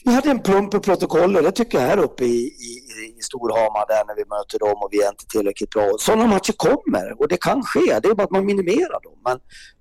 Vi 0.07 0.13
hade 0.13 0.29
en 0.29 0.39
plump 0.39 0.73
i 0.73 0.79
protokollet, 0.79 1.43
det 1.43 1.51
tycker 1.51 1.79
jag 1.79 1.87
här 1.87 1.97
uppe 1.97 2.25
i, 2.25 2.37
i, 2.69 2.71
i 3.19 3.21
Storhamar 3.21 3.85
där 3.87 4.03
när 4.07 4.15
vi 4.15 4.25
möter 4.35 4.59
dem 4.59 4.77
och 4.83 4.89
vi 4.91 5.03
är 5.03 5.09
inte 5.09 5.25
tillräckligt 5.25 5.69
bra. 5.69 5.95
Sådana 5.99 6.27
matcher 6.27 6.53
kommer 6.57 7.21
och 7.21 7.27
det 7.27 7.37
kan 7.37 7.63
ske, 7.63 7.99
det 7.99 8.07
är 8.07 8.15
bara 8.15 8.23
att 8.23 8.31
man 8.31 8.45
minimerar 8.45 8.99
dem. 9.03 9.17
Men, 9.25 9.37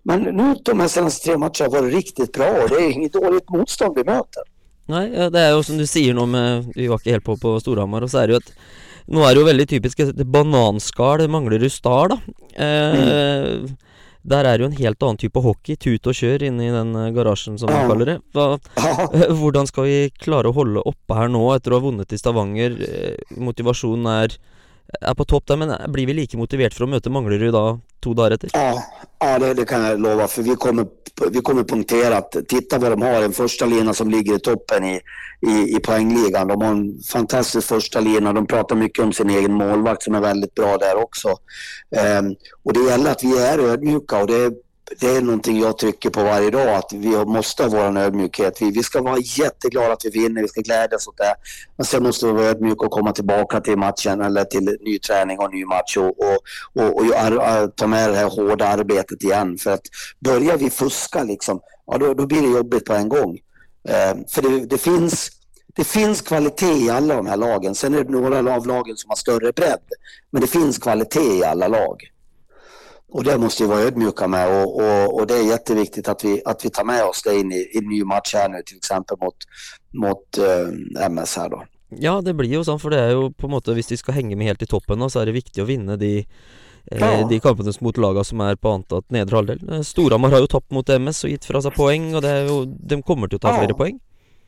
men 0.08 0.36
nu 0.36 0.54
de 0.64 0.80
här 0.80 0.88
senaste 0.88 1.24
tre 1.24 1.36
matcherna 1.38 1.68
varit 1.68 1.94
riktigt 1.94 2.32
bra 2.32 2.48
och 2.62 2.68
det 2.68 2.74
är 2.74 2.90
inget 2.90 3.12
dåligt 3.12 3.50
motstånd 3.50 3.98
vi 3.98 4.04
möter. 4.04 4.42
Nei, 4.86 5.06
ja, 5.10 5.30
det 5.34 5.40
er 5.42 5.54
jo 5.54 5.62
som 5.66 5.78
du 5.80 5.86
sier 5.90 6.14
nå 6.14 6.28
med 6.30 6.68
Vi 6.76 6.84
var 6.86 7.02
helt 7.02 7.24
på 7.26 7.34
på 7.42 7.56
Storhamar, 7.58 8.04
og 8.06 8.10
så 8.10 8.20
er 8.22 8.28
det 8.28 8.36
jo 8.36 8.42
at 8.44 8.52
Nå 9.10 9.22
er 9.22 9.34
det 9.34 9.40
jo 9.40 9.48
veldig 9.48 9.66
typisk 9.70 10.02
et 10.02 10.20
bananskall 10.34 11.24
Manglerud 11.30 11.70
Star, 11.70 12.10
da. 12.10 12.18
Eh, 12.54 13.66
Der 14.26 14.42
er 14.44 14.58
det 14.58 14.64
jo 14.64 14.70
en 14.72 14.78
helt 14.80 15.02
annen 15.06 15.20
type 15.22 15.38
hockey. 15.44 15.76
Tut 15.78 16.08
og 16.10 16.16
kjør 16.18 16.42
inne 16.48 16.66
i 16.66 16.72
den 16.74 16.90
eh, 16.98 17.12
garasjen, 17.14 17.58
som 17.62 17.70
Ja. 17.70 17.82
de 17.84 17.90
kaller 17.92 18.10
det. 18.10 18.16
Eh, 18.34 19.30
hvordan 19.38 19.68
skal 19.70 19.84
vi 19.86 19.98
klare 20.18 20.50
å 20.50 20.56
holde 20.56 20.82
oppe 20.82 21.14
her 21.14 21.28
nå, 21.30 21.44
etter 21.54 21.70
å 21.76 21.78
ha 21.80 21.84
vunnet 21.86 22.12
i 22.12 22.18
Stavanger? 22.18 22.74
Eh, 22.82 23.36
Motivasjonen 23.38 24.08
er, 25.00 25.14
på 25.14 25.24
topp 25.24 25.46
der, 25.46 25.56
men 25.56 25.74
blir 25.92 26.06
vi 26.06 26.16
like 26.16 26.38
motivert 26.38 26.74
for 26.74 26.86
å 26.86 26.90
møte 26.90 27.12
Manglerud 27.12 27.54
da 27.54 27.64
to 28.04 28.14
dager 28.14 28.36
etter? 28.36 28.50
ja, 28.54 28.82
ja 29.20 29.38
det, 29.38 29.54
det 29.54 29.64
kan 29.64 29.84
jag 29.84 30.00
lova 30.00 30.28
för 30.28 30.42
vi 30.42 30.56
kommer, 30.56 30.86
vi 31.30 31.40
kommer 31.40 31.64
punkterat. 31.64 32.36
Titta 32.48 32.78
vad 32.78 32.92
de 32.92 33.02
har, 33.02 33.22
en 33.22 33.32
första 33.32 33.66
lina 33.66 33.94
som 33.94 34.10
ligger 34.10 34.36
i 34.36 34.40
toppen 34.40 34.84
i, 34.84 35.00
i, 35.46 35.76
i 35.76 35.80
poängligan. 35.80 36.48
De 36.48 36.62
har 36.62 36.70
en 36.70 37.00
fantastisk 37.12 37.68
första 37.68 38.00
lina. 38.00 38.32
De 38.32 38.46
pratar 38.46 38.76
mycket 38.76 39.04
om 39.04 39.12
sin 39.12 39.30
egen 39.30 39.52
målvakt 39.52 40.02
som 40.02 40.14
är 40.14 40.20
väldigt 40.20 40.54
bra 40.54 40.76
där 40.76 40.96
också. 40.96 41.36
Ehm, 41.96 42.34
och 42.64 42.72
det 42.72 42.80
gäller 42.80 43.10
att 43.10 43.24
vi 43.24 43.38
är 43.38 43.58
ödmjuka 43.58 44.20
och 44.20 44.26
det, 44.26 44.52
det 45.00 45.06
är 45.06 45.20
någonting 45.20 45.60
jag 45.60 45.78
trycker 45.78 46.10
på 46.10 46.22
varje 46.22 46.50
dag, 46.50 46.68
att 46.74 46.92
vi 46.92 47.08
måste 47.08 47.62
ha 47.62 47.70
vår 47.70 47.98
ödmjukhet. 47.98 48.62
Vi, 48.62 48.70
vi 48.70 48.82
ska 48.82 49.02
vara 49.02 49.18
jätteglada 49.18 49.92
att 49.92 50.04
vi 50.04 50.10
vinner, 50.10 50.42
vi 50.42 50.48
ska 50.48 50.60
glädjas 50.60 51.08
åt 51.08 51.16
det. 51.16 51.34
Men 51.76 51.86
sen 51.86 52.02
måste 52.02 52.26
vi 52.26 52.32
vara 52.32 52.44
ödmjuka 52.46 52.86
och 52.86 52.92
komma 52.92 53.12
tillbaka 53.12 53.60
till 53.60 53.76
matchen 53.76 54.20
eller 54.20 54.44
till 54.44 54.76
ny 54.80 54.98
träning 54.98 55.38
och 55.38 55.54
ny 55.54 55.64
match 55.64 55.96
och, 55.96 56.04
och, 56.20 56.38
och, 56.74 56.96
och 56.96 57.04
ar- 57.04 57.68
ta 57.68 57.86
med 57.86 58.10
det 58.10 58.16
här 58.16 58.28
hårda 58.28 58.68
arbetet 58.68 59.22
igen. 59.22 59.58
För 59.58 59.70
att 59.70 59.82
börjar 60.20 60.56
vi 60.56 60.70
fuska 60.70 61.22
liksom, 61.22 61.60
ja 61.86 61.98
då, 61.98 62.14
då 62.14 62.26
blir 62.26 62.42
det 62.42 62.48
jobbigt 62.48 62.84
på 62.84 62.92
en 62.92 63.08
gång. 63.08 63.38
Eh, 63.88 64.16
för 64.28 64.42
det, 64.42 64.66
det, 64.66 64.78
finns, 64.78 65.30
det 65.76 65.84
finns 65.84 66.20
kvalitet 66.20 66.72
i 66.86 66.90
alla 66.90 67.14
de 67.14 67.26
här 67.26 67.36
lagen. 67.36 67.74
Sen 67.74 67.94
är 67.94 68.04
det 68.04 68.10
några 68.10 68.54
av 68.54 68.66
lagen 68.66 68.96
som 68.96 69.08
har 69.10 69.16
större 69.16 69.52
bredd. 69.52 69.80
Men 70.30 70.40
det 70.40 70.48
finns 70.48 70.78
kvalitet 70.78 71.38
i 71.38 71.44
alla 71.44 71.68
lag. 71.68 72.02
Och 73.16 73.24
det 73.24 73.38
måste 73.38 73.62
vi 73.62 73.68
vara 73.68 73.80
ödmjuka 73.80 74.28
med 74.28 74.62
och, 74.62 74.76
och, 74.76 75.14
och 75.20 75.26
det 75.26 75.34
är 75.34 75.42
jätteviktigt 75.42 76.08
att 76.08 76.24
vi, 76.24 76.42
att 76.44 76.64
vi 76.64 76.70
tar 76.70 76.84
med 76.84 77.04
oss 77.04 77.22
det 77.22 77.38
in 77.40 77.52
i, 77.52 77.56
i 77.56 77.78
en 77.78 77.88
ny 77.88 78.04
match 78.04 78.34
här 78.34 78.48
nu 78.48 78.62
till 78.66 78.76
exempel 78.76 79.16
mot, 79.20 79.36
mot 79.94 80.38
eh, 80.38 81.06
MS 81.06 81.36
här 81.36 81.48
då. 81.48 81.64
Ja, 81.88 82.20
det 82.20 82.34
blir 82.34 82.50
jo 82.50 82.64
sånn, 82.66 82.80
for 82.82 82.90
det 82.92 82.98
er 82.98 83.12
jo 83.14 83.28
på 83.30 83.48
måte 83.48 83.70
Hvis 83.76 83.92
vi 83.92 83.96
skal 84.00 84.16
henge 84.18 84.36
med 84.36 84.50
helt 84.50 84.62
i 84.62 84.66
toppen 84.66 85.04
så 85.06 85.20
er 85.22 85.30
det 85.30 85.36
viktig 85.36 85.62
å 85.62 85.68
vinne 85.68 85.96
de 85.96 86.12
eh, 86.90 87.00
Ja. 87.00 87.24
De 87.30 87.38
kampene 87.40 87.72
mot 87.80 87.96
laga 87.96 88.24
som 88.24 88.42
er 88.44 88.58
på 88.60 88.74
antatt 88.74 89.08
nedre 89.10 89.40
halvdel. 89.40 89.62
Eh, 89.70 89.80
Storhamar 89.86 90.34
har 90.34 90.44
jo 90.44 90.50
tapt 90.58 90.70
mot 90.76 90.86
MS 90.86 91.24
og 91.24 91.32
gitt 91.32 91.48
fra 91.48 91.62
seg 91.64 91.72
poeng, 91.78 92.12
og 92.14 92.22
det 92.22 92.34
er 92.34 92.50
jo, 92.50 92.64
de 92.66 93.00
kommer 93.02 93.32
til 93.32 93.40
å 93.40 93.46
ta 93.46 93.54
Ja. 93.54 93.62
flere 93.64 93.78
poeng. 93.78 93.96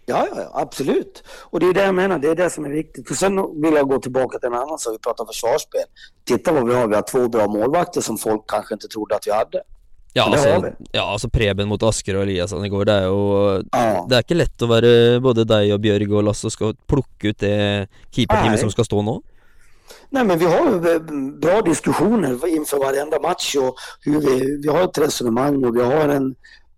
Ja, 0.08 0.26
ja, 0.34 0.50
absolut. 0.54 1.22
Och 1.50 1.60
det 1.60 1.66
är 1.66 1.74
det 1.74 1.84
jag 1.84 1.94
menar, 1.94 2.18
det 2.18 2.28
är 2.28 2.34
det 2.34 2.50
som 2.50 2.64
är 2.64 2.70
viktigt. 2.70 3.08
För 3.08 3.14
sen 3.14 3.62
vill 3.62 3.74
jag 3.74 3.88
gå 3.88 3.98
tillbaka 3.98 4.38
till 4.38 4.46
en 4.46 4.54
annan 4.54 4.78
sak, 4.78 4.94
vi 4.94 4.98
pratar 4.98 5.24
försvarsspel. 5.24 5.84
Titta 6.24 6.52
vad 6.52 6.68
vi 6.68 6.74
har, 6.74 6.86
vi 6.88 6.94
har 6.94 7.02
två 7.02 7.28
bra 7.28 7.48
målvakter 7.48 8.00
som 8.00 8.18
folk 8.18 8.42
kanske 8.46 8.74
inte 8.74 8.88
trodde 8.88 9.16
att 9.16 9.26
vi 9.26 9.32
hade. 9.32 9.62
Ja, 10.12 10.24
altså, 10.24 10.72
ja, 10.92 11.12
altså 11.12 11.28
Preben 11.28 11.68
mot 11.68 11.82
Asker 11.82 12.16
og 12.16 12.24
Eliasson 12.24 12.64
i 12.64 12.70
går, 12.72 12.84
det 12.88 12.94
er 12.94 13.04
jo 13.06 13.18
Ja, 13.72 14.06
Det 14.08 14.16
er 14.16 14.24
ikke 14.24 14.38
lett 14.38 14.62
å 14.64 14.68
være 14.70 14.92
både 15.22 15.44
deg 15.46 15.74
og 15.76 15.82
Bjørg 15.84 16.14
og 16.16 16.24
Lasse 16.30 16.48
og 16.48 16.54
skal 16.54 16.72
plukke 16.88 17.34
ut 17.34 17.42
det 17.44 17.58
keeperteamet 18.08 18.64
som 18.64 18.72
skal 18.72 18.88
stå 18.88 19.02
nå. 19.04 19.18
Nej, 20.10 20.24
men 20.24 20.38
vi 20.38 20.44
har 20.44 20.70
ju 20.70 20.92
eh, 20.94 21.00
bra 21.40 21.62
diskussioner 21.62 22.48
inför 22.48 22.78
varenda 22.78 23.20
match 23.20 23.56
och 23.56 23.74
hur 24.00 24.20
vi, 24.20 24.60
vi 24.62 24.68
har 24.68 24.84
ett 24.84 24.98
resonemang 24.98 25.64
och 25.64 25.76
vi 25.76 25.82
har 25.82 26.08
en, 26.08 26.34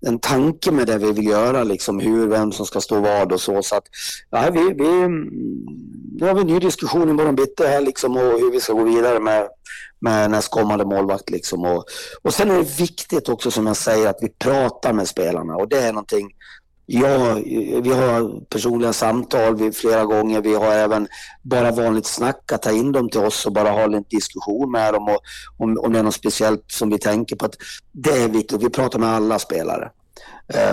en 0.07 0.19
tanke 0.19 0.71
med 0.71 0.87
det 0.87 0.99
vi 0.99 1.13
vill 1.13 1.27
göra, 1.27 1.65
liksom 1.65 2.01
hur, 2.01 2.29
vem 2.29 2.53
som 2.53 2.67
ska 2.67 2.81
stå 2.81 3.01
vad 3.01 3.33
och 3.33 3.41
så. 3.41 3.63
så 3.63 3.77
att, 3.77 3.85
ja, 4.31 4.51
vi, 4.53 4.61
vi, 4.61 5.09
nu 6.19 6.27
har 6.27 6.35
vi 6.35 6.41
en 6.41 6.47
ny 6.47 6.59
diskussion 6.59 7.09
i 7.09 7.13
morgon 7.13 7.37
bitti 7.37 7.67
här 7.67 7.81
liksom 7.81 8.17
och 8.17 8.23
hur 8.41 8.51
vi 8.51 8.61
ska 8.61 8.73
gå 8.73 8.85
vidare 8.85 9.21
med, 9.21 9.49
med 10.01 10.31
nästkommande 10.31 10.85
målvakt. 10.85 11.31
Liksom. 11.31 11.65
Och, 11.65 11.85
och 12.23 12.35
sen 12.35 12.51
är 12.51 12.57
det 12.57 12.81
viktigt 12.81 13.29
också 13.29 13.51
som 13.51 13.67
jag 13.67 13.77
säger 13.77 14.09
att 14.09 14.19
vi 14.21 14.29
pratar 14.29 14.93
med 14.93 15.09
spelarna 15.09 15.57
och 15.57 15.69
det 15.69 15.79
är 15.79 15.93
någonting 15.93 16.31
Ja, 16.93 17.35
vi 17.83 17.91
har 17.91 18.45
personliga 18.45 18.93
samtal 18.93 19.57
vi, 19.57 19.73
flera 19.73 20.05
gånger. 20.05 20.41
Vi 20.41 20.55
har 20.55 20.73
även 20.73 21.09
bara 21.43 21.71
vanligt 21.71 22.07
snack, 22.07 22.53
att 22.53 22.63
ta 22.63 22.71
in 22.71 22.93
dem 22.93 23.09
till 23.09 23.21
oss 23.21 23.47
och 23.47 23.53
bara 23.53 23.71
ha 23.71 23.83
en 23.83 24.05
diskussion 24.11 24.71
med 24.71 24.95
dem 24.95 25.09
och, 25.09 25.21
om, 25.59 25.79
om 25.79 25.93
det 25.93 25.99
är 25.99 26.03
något 26.03 26.15
speciellt 26.15 26.65
som 26.67 26.91
vi 26.91 26.99
tänker 26.99 27.37
på. 27.37 27.45
Att 27.45 27.57
det 27.93 28.11
är 28.11 28.29
viktigt. 28.29 28.63
Vi 28.63 28.71
pratar 28.71 28.99
med 28.99 29.09
alla 29.09 29.39
spelare. 29.39 29.91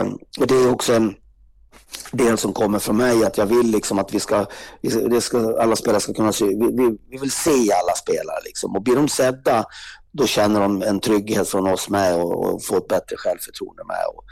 Um, 0.01 0.17
och 0.39 0.47
det 0.47 0.55
är 0.55 0.71
också 0.71 0.93
en 0.93 1.15
del 2.11 2.37
som 2.37 2.53
kommer 2.53 2.79
från 2.79 2.97
mig, 2.97 3.25
att 3.25 3.37
jag 3.37 3.45
vill 3.45 3.71
liksom 3.71 3.99
att 3.99 4.13
vi 4.13 4.19
ska, 4.19 4.45
vi 4.81 5.21
ska 5.21 5.61
alla 5.61 5.75
spelare 5.75 6.01
ska 6.01 6.13
kunna 6.13 6.33
se, 6.33 6.45
vi, 6.45 6.53
vi, 6.55 6.97
vi 7.09 7.17
vill 7.17 7.31
se 7.31 7.71
alla 7.71 7.93
spelare 7.95 8.39
liksom. 8.45 8.75
Och 8.75 8.81
blir 8.81 8.95
de 8.95 9.09
sedda, 9.09 9.65
då 10.11 10.27
känner 10.27 10.59
de 10.59 10.81
en 10.81 10.99
trygghet 10.99 11.49
från 11.49 11.67
oss 11.67 11.89
med 11.89 12.15
och, 12.15 12.45
och 12.45 12.63
får 12.63 12.77
ett 12.77 12.87
bättre 12.87 13.15
självförtroende 13.17 13.83
med. 13.83 14.05
Och, 14.15 14.23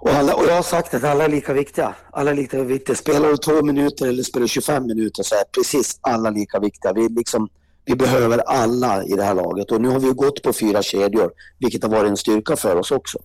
och, 0.00 0.10
alla, 0.10 0.34
och 0.34 0.44
jag 0.48 0.54
har 0.54 0.62
sagt 0.62 0.94
att 0.94 1.04
alla 1.04 1.24
är 1.24 1.28
lika 1.28 1.52
viktiga. 1.52 1.94
Alla 2.10 2.30
är 2.30 2.34
lika 2.34 2.62
viktiga. 2.62 2.96
Spelar 2.96 3.28
du 3.28 3.36
två 3.36 3.62
minuter 3.62 4.06
eller 4.06 4.22
spelar 4.22 4.44
du 4.44 4.48
25 4.48 4.86
minuter 4.86 5.22
så 5.22 5.34
är 5.34 5.44
precis 5.44 5.98
alla 6.00 6.30
lika 6.30 6.60
viktiga. 6.60 6.92
Vi, 6.92 7.08
liksom, 7.08 7.48
vi 7.84 7.96
behöver 7.96 8.38
alla 8.38 9.04
i 9.04 9.12
det 9.12 9.22
här 9.22 9.34
laget 9.34 9.70
och 9.72 9.80
nu 9.80 9.88
har 9.88 10.00
vi 10.00 10.08
gått 10.08 10.42
på 10.42 10.52
fyra 10.52 10.82
kedjor, 10.82 11.30
vilket 11.58 11.82
har 11.82 11.90
varit 11.90 12.10
en 12.10 12.16
styrka 12.16 12.56
för 12.56 12.76
oss 12.76 12.90
också. 12.90 13.18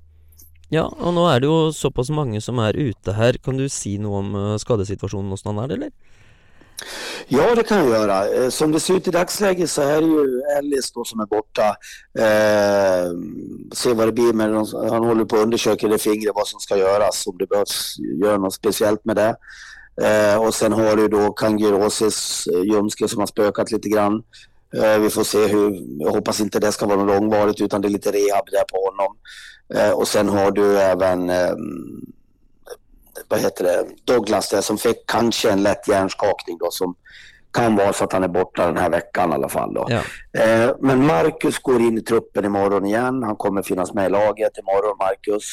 Ja, 0.70 0.94
och 1.00 1.14
nu 1.14 1.22
är 1.22 1.40
det 1.40 1.48
ju 1.48 1.74
så 1.74 1.92
pass 1.92 2.10
många 2.10 2.42
som 2.42 2.60
är 2.60 2.74
ute 2.74 3.12
här. 3.12 3.34
Kan 3.34 3.58
du 3.58 3.70
säga 3.70 4.02
något 4.02 4.20
om 4.20 4.36
eh, 4.36 4.58
skadesituationen 4.58 5.32
hos 5.32 5.46
någon 5.46 5.72
eller? 5.72 5.92
Ja, 7.28 7.56
det 7.56 7.64
kan 7.64 7.78
jag 7.78 7.90
göra. 7.90 8.28
Eh, 8.28 8.50
som 8.50 8.72
det 8.72 8.80
ser 8.80 8.94
ut 8.94 9.08
i 9.08 9.12
dagsläget 9.12 9.70
så 9.70 9.82
är 9.82 10.02
det 10.02 10.08
ju 10.08 10.42
Ellis 10.58 10.92
då 10.92 11.04
som 11.04 11.20
är 11.20 11.26
borta. 11.26 11.76
Eh, 12.20 13.12
se 13.74 13.94
vad 13.94 14.08
det 14.08 14.12
blir 14.12 14.34
med 14.34 14.50
Han 14.92 15.04
håller 15.04 15.26
på 15.26 15.36
att 15.36 15.42
undersöka 15.42 15.88
det 15.88 15.98
fingret 15.98 16.36
vad 16.36 16.48
som 16.48 16.60
ska 16.60 16.78
göras, 16.78 17.28
om 17.28 17.38
det 17.38 17.48
behövs 17.48 17.96
göra 18.24 18.38
något 18.38 18.54
speciellt 18.54 19.06
med 19.06 19.16
det. 19.16 19.36
Eh, 20.02 20.42
och 20.42 20.54
sen 20.54 20.74
har 20.74 20.96
du 20.96 21.08
då 21.08 21.34
Kangirosis 21.34 22.48
eh, 22.48 22.62
ljumske 22.62 23.08
som 23.08 23.20
har 23.20 23.28
spökat 23.28 23.72
lite 23.72 23.90
grann. 23.90 24.24
Eh, 24.76 25.00
vi 25.00 25.10
får 25.10 25.24
se 25.24 25.48
hur, 25.48 25.84
jag 26.00 26.12
hoppas 26.12 26.40
inte 26.40 26.60
det 26.60 26.72
ska 26.72 26.86
vara 26.86 27.04
något 27.04 27.16
långvarigt 27.16 27.62
utan 27.62 27.82
det 27.82 27.88
är 27.88 27.90
lite 27.90 28.12
rehab 28.12 28.46
där 28.52 28.64
på 28.72 28.78
honom. 28.86 29.18
Eh, 29.74 29.92
och 29.92 30.08
sen 30.08 30.30
har 30.30 30.52
du 30.52 30.78
även 30.78 31.30
ehm, 31.30 32.15
vad 33.28 33.40
heter 33.40 33.64
det, 33.64 33.86
Douglas 34.04 34.50
där 34.50 34.62
som 34.62 34.78
fick 34.78 34.98
kanske 35.08 35.52
en 35.52 35.64
lätt 35.64 35.88
hjärnskakning 35.88 36.58
då 36.58 36.72
som 36.72 36.96
kan 37.56 37.76
vara 37.76 37.94
så 37.94 38.04
att 38.04 38.14
han 38.14 38.24
är 38.24 38.28
borta 38.28 38.66
den 38.66 38.78
här 38.78 38.90
veckan 38.90 39.32
i 39.32 39.34
alla 39.34 39.50
fall. 39.50 39.74
Då. 39.74 39.88
Ja. 39.90 40.02
Eh, 40.44 40.76
men 40.82 41.06
Marcus 41.06 41.60
går 41.60 41.82
in 41.82 41.98
i 41.98 42.02
truppen 42.02 42.46
imorgon 42.46 42.86
igen. 42.86 43.24
Han 43.24 43.36
kommer 43.36 43.64
finnas 43.64 43.94
med 43.94 44.06
i 44.06 44.10
laget 44.10 44.58
imorgon, 44.58 44.98
Marcus. 44.98 45.44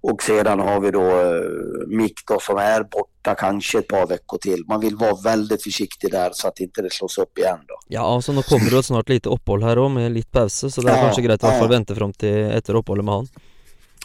Och 0.00 0.22
sedan 0.22 0.60
har 0.60 0.80
vi 0.80 0.90
då 0.90 1.00
eh, 1.00 1.98
Mick 1.98 2.26
då, 2.28 2.40
som 2.40 2.56
är 2.56 2.82
borta 2.82 3.34
kanske 3.34 3.78
ett 3.78 3.88
par 3.88 4.06
veckor 4.06 4.38
till. 4.38 4.64
Man 4.68 4.80
vill 4.80 4.96
vara 4.96 5.14
väldigt 5.24 5.62
försiktig 5.62 6.10
där 6.10 6.30
så 6.32 6.48
att 6.48 6.60
inte 6.60 6.82
det 6.82 6.92
slås 6.92 7.18
upp 7.18 7.38
igen 7.38 7.58
då. 7.68 7.74
Ja, 7.88 8.22
så 8.22 8.32
nu 8.32 8.42
kommer 8.42 8.70
det 8.70 8.82
snart 8.82 9.08
lite 9.08 9.28
uppehåll 9.28 9.62
här 9.62 9.78
också 9.78 9.88
med 9.88 10.12
lite 10.12 10.30
paus 10.30 10.74
så 10.74 10.80
det 10.80 10.90
är 10.90 10.96
ja, 10.96 11.02
kanske 11.02 11.22
grejt 11.22 11.44
att 11.44 11.62
ja. 11.62 11.66
vänta 11.66 11.94
fram 11.94 12.12
till 12.12 12.50
efter 12.50 12.74
uppehållet 12.74 13.04
med 13.04 13.14
honom. 13.14 13.28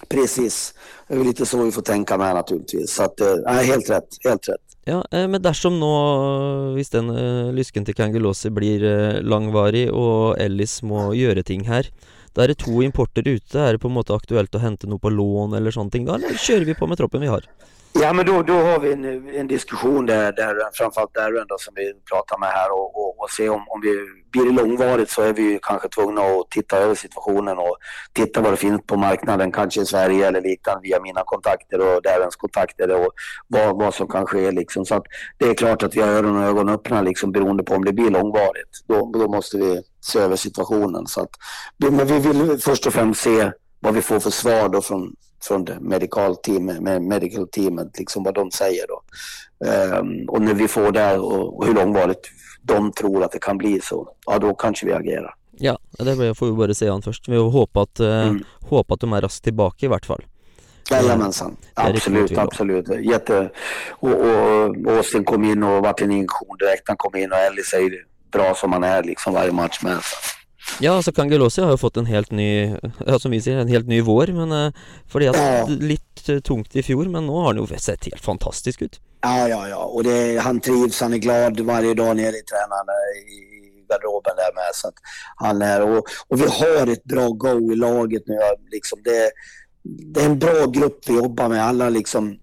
Precis. 0.09 0.73
Det 1.07 1.13
är 1.13 1.23
lite 1.23 1.45
så 1.45 1.63
vi 1.63 1.71
får 1.71 1.81
tänka 1.81 2.17
med 2.17 2.35
naturligtvis. 2.35 2.91
Så 2.91 3.03
att, 3.03 3.21
äh, 3.21 3.53
helt 3.53 3.89
rätt, 3.89 4.09
helt 4.23 4.49
rätt. 4.49 4.73
Ja, 4.85 5.05
eh, 5.11 5.27
men 5.27 5.41
dersom 5.41 5.79
nå, 5.79 5.91
eh, 5.95 6.73
hvis 6.75 6.89
den 6.91 7.09
äh, 7.09 7.53
lysken 7.55 7.85
til 7.87 7.95
Kangelåsi 7.95 8.49
blir 8.51 8.83
äh, 8.83 9.21
langvarig 9.23 9.85
og 9.91 10.35
Ellis 10.43 10.81
må 10.83 11.13
gjøre 11.15 11.43
ting 11.47 11.63
her, 11.69 11.87
da 12.35 12.43
er 12.43 12.51
det 12.51 12.59
to 12.65 12.81
importer 12.83 13.23
ute. 13.23 13.59
Er 13.59 13.77
det 13.77 13.83
på 13.83 13.87
en 13.87 13.95
måte 13.95 14.15
aktuelt 14.15 14.55
å 14.57 14.59
hente 14.59 14.89
noe 14.89 14.99
på 14.99 15.13
lån 15.13 15.55
eller 15.55 15.71
sånne 15.71 15.93
ting 15.93 16.09
da, 16.09 16.17
eller 16.17 16.35
kjører 16.35 16.67
vi 16.67 16.75
på 16.75 16.89
med 16.89 16.99
troppen 16.99 17.23
vi 17.23 17.31
har? 17.31 17.47
Ja, 17.95 18.13
men 18.13 18.25
då, 18.25 18.43
då 18.43 18.53
har 18.53 18.79
vi 18.79 18.93
en, 18.93 19.29
en 19.35 19.47
diskussion 19.47 20.05
där, 20.05 20.31
där 20.31 20.55
framförallt 20.73 21.13
Darren 21.13 21.45
då, 21.47 21.55
som 21.59 21.73
vi 21.75 21.93
pratar 22.11 22.37
med 22.37 22.49
här 22.49 22.71
och, 22.71 22.97
och, 22.97 23.19
och 23.19 23.29
se 23.29 23.49
om, 23.49 23.65
om 23.69 23.81
vi 23.81 24.05
blir 24.31 24.45
det 24.45 24.51
långvarigt 24.51 25.09
så 25.09 25.21
är 25.21 25.33
vi 25.33 25.59
kanske 25.61 25.89
tvungna 25.89 26.21
att 26.21 26.51
titta 26.51 26.77
över 26.77 26.95
situationen 26.95 27.57
och 27.57 27.77
titta 28.13 28.41
vad 28.41 28.53
det 28.53 28.57
finns 28.57 28.81
på 28.87 28.97
marknaden, 28.97 29.51
kanske 29.51 29.81
i 29.81 29.85
Sverige 29.85 30.27
eller 30.27 30.41
liknande 30.41 30.81
via 30.83 30.99
mina 31.01 31.21
kontakter 31.25 31.79
och 31.79 32.01
Darrens 32.01 32.35
kontakter 32.35 32.91
och 32.91 33.11
vad, 33.47 33.79
vad 33.79 33.93
som 33.93 34.07
kan 34.07 34.25
ske 34.25 34.51
liksom. 34.51 34.85
Så 34.85 34.95
att 34.95 35.03
det 35.37 35.45
är 35.45 35.53
klart 35.53 35.83
att 35.83 35.95
vi 35.95 36.01
har 36.01 36.09
öron 36.09 36.37
och 36.37 36.43
ögon 36.43 36.69
öppna 36.69 37.01
liksom 37.01 37.31
beroende 37.31 37.63
på 37.63 37.75
om 37.75 37.85
det 37.85 37.93
blir 37.93 38.09
långvarigt. 38.09 38.71
Då, 38.87 39.11
då 39.13 39.27
måste 39.27 39.57
vi 39.57 39.81
se 40.01 40.19
över 40.19 40.35
situationen. 40.35 41.07
Så 41.07 41.21
att, 41.21 41.31
men 41.77 42.07
vi 42.07 42.19
vill 42.19 42.57
först 42.57 42.87
och 42.87 42.93
främst 42.93 43.21
se 43.21 43.51
vad 43.79 43.93
vi 43.93 44.01
får 44.01 44.19
för 44.19 44.29
svar 44.29 44.69
då 44.69 44.81
från, 44.81 45.15
från 45.47 45.67
medical, 45.81 46.35
team, 46.35 46.65
medical 47.07 47.47
teamet, 47.47 47.99
liksom 47.99 48.23
vad 48.23 48.33
de 48.33 48.51
säger 48.51 48.85
då. 48.87 49.01
Um, 49.99 50.29
och 50.29 50.41
när 50.41 50.53
vi 50.53 50.67
får 50.67 50.91
det 50.91 51.17
och, 51.17 51.57
och 51.57 51.65
hur 51.65 51.73
långvarigt 51.73 52.29
de 52.61 52.91
tror 52.91 53.23
att 53.23 53.31
det 53.31 53.39
kan 53.39 53.57
bli 53.57 53.81
så, 53.81 54.09
ja 54.25 54.39
då 54.39 54.55
kanske 54.55 54.85
vi 54.85 54.93
agerar. 54.93 55.35
Ja, 55.51 55.77
det 55.91 56.35
får 56.35 56.45
vi 56.45 56.51
bara 56.51 56.73
säga 56.73 57.01
först. 57.01 57.27
Vi 57.27 57.37
hoppas 57.37 57.83
att, 57.83 57.99
uh, 57.99 58.07
mm. 58.07 58.43
hoppa 58.61 58.93
att 58.93 58.99
de 58.99 59.13
är 59.13 59.21
raskt 59.21 59.43
tillbaka 59.43 59.85
i 59.85 59.89
vart 59.89 60.05
fall. 60.05 60.23
Jajamensan, 60.91 61.55
absolut, 61.73 62.37
absolut. 62.37 62.87
Jätte... 63.01 63.51
Och, 63.89 64.09
och 64.09 64.75
Austin 64.87 65.23
kom 65.23 65.43
in 65.43 65.63
och 65.63 65.83
vart 65.83 66.01
en 66.01 66.11
injektion 66.11 66.57
direkt. 66.59 66.83
Han 66.87 66.97
kom 66.97 67.15
in 67.15 67.31
och 67.31 67.37
Ellis 67.37 67.73
är 67.73 67.91
bra 68.31 68.55
som 68.55 68.73
han 68.73 68.83
är 68.83 69.03
liksom 69.03 69.33
varje 69.33 69.51
match 69.51 69.83
med. 69.83 69.97
Ja, 70.81 70.95
altså 70.95 71.11
Kangelossi 71.15 71.61
har 71.61 71.73
jo 71.73 71.79
fått 71.81 71.97
en 72.01 72.09
helt 72.09 72.31
ny 72.31 72.75
Ja, 73.05 73.19
som 73.19 73.31
vi 73.31 73.41
sier, 73.43 73.59
en 73.61 73.71
helt 73.71 73.87
ny 73.87 74.01
vår. 74.01 74.33
Men 74.35 74.51
uh, 74.51 74.91
fordi 75.11 75.31
at. 75.31 75.71
Litt 75.79 76.23
uh, 76.29 76.39
tungt 76.39 76.75
i 76.75 76.83
fjor, 76.85 77.09
men 77.11 77.27
nå 77.27 77.39
har 77.41 77.53
han 77.53 77.61
jo 77.61 77.67
sett 77.77 78.09
helt 78.09 78.23
fantastisk 78.23 78.81
ut. 78.81 78.99
Ja, 79.23 79.47
ja, 79.47 79.67
ja. 79.69 79.83
Och 79.85 80.03
det, 80.03 80.37
han 80.43 80.59
trivs, 80.59 81.01
han 81.01 81.13
är 81.13 81.17
glad 81.17 81.59
varje 81.59 81.93
dag 81.93 82.15
nere 82.15 82.37
i 82.37 82.43
tränarna 82.43 82.95
i 83.31 83.53
garderoben 83.89 84.35
där 84.35 84.55
med. 84.55 84.69
Så 84.73 84.87
att 84.87 84.93
han 85.35 85.61
är, 85.61 85.81
och, 85.81 86.05
och 86.27 86.41
vi 86.41 86.47
har 86.47 86.87
ett 86.87 87.03
bra 87.03 87.29
go 87.29 87.71
i 87.71 87.75
laget 87.75 88.23
nu. 88.27 88.37
Liksom 88.71 88.99
det, 89.03 89.31
det 89.83 90.21
är 90.21 90.25
en 90.25 90.39
bra 90.39 90.65
grupp 90.65 90.99
vi 91.07 91.15
jobbar 91.15 91.49
med. 91.49 91.65
Alla 91.65 91.89
liksom, 91.89 92.37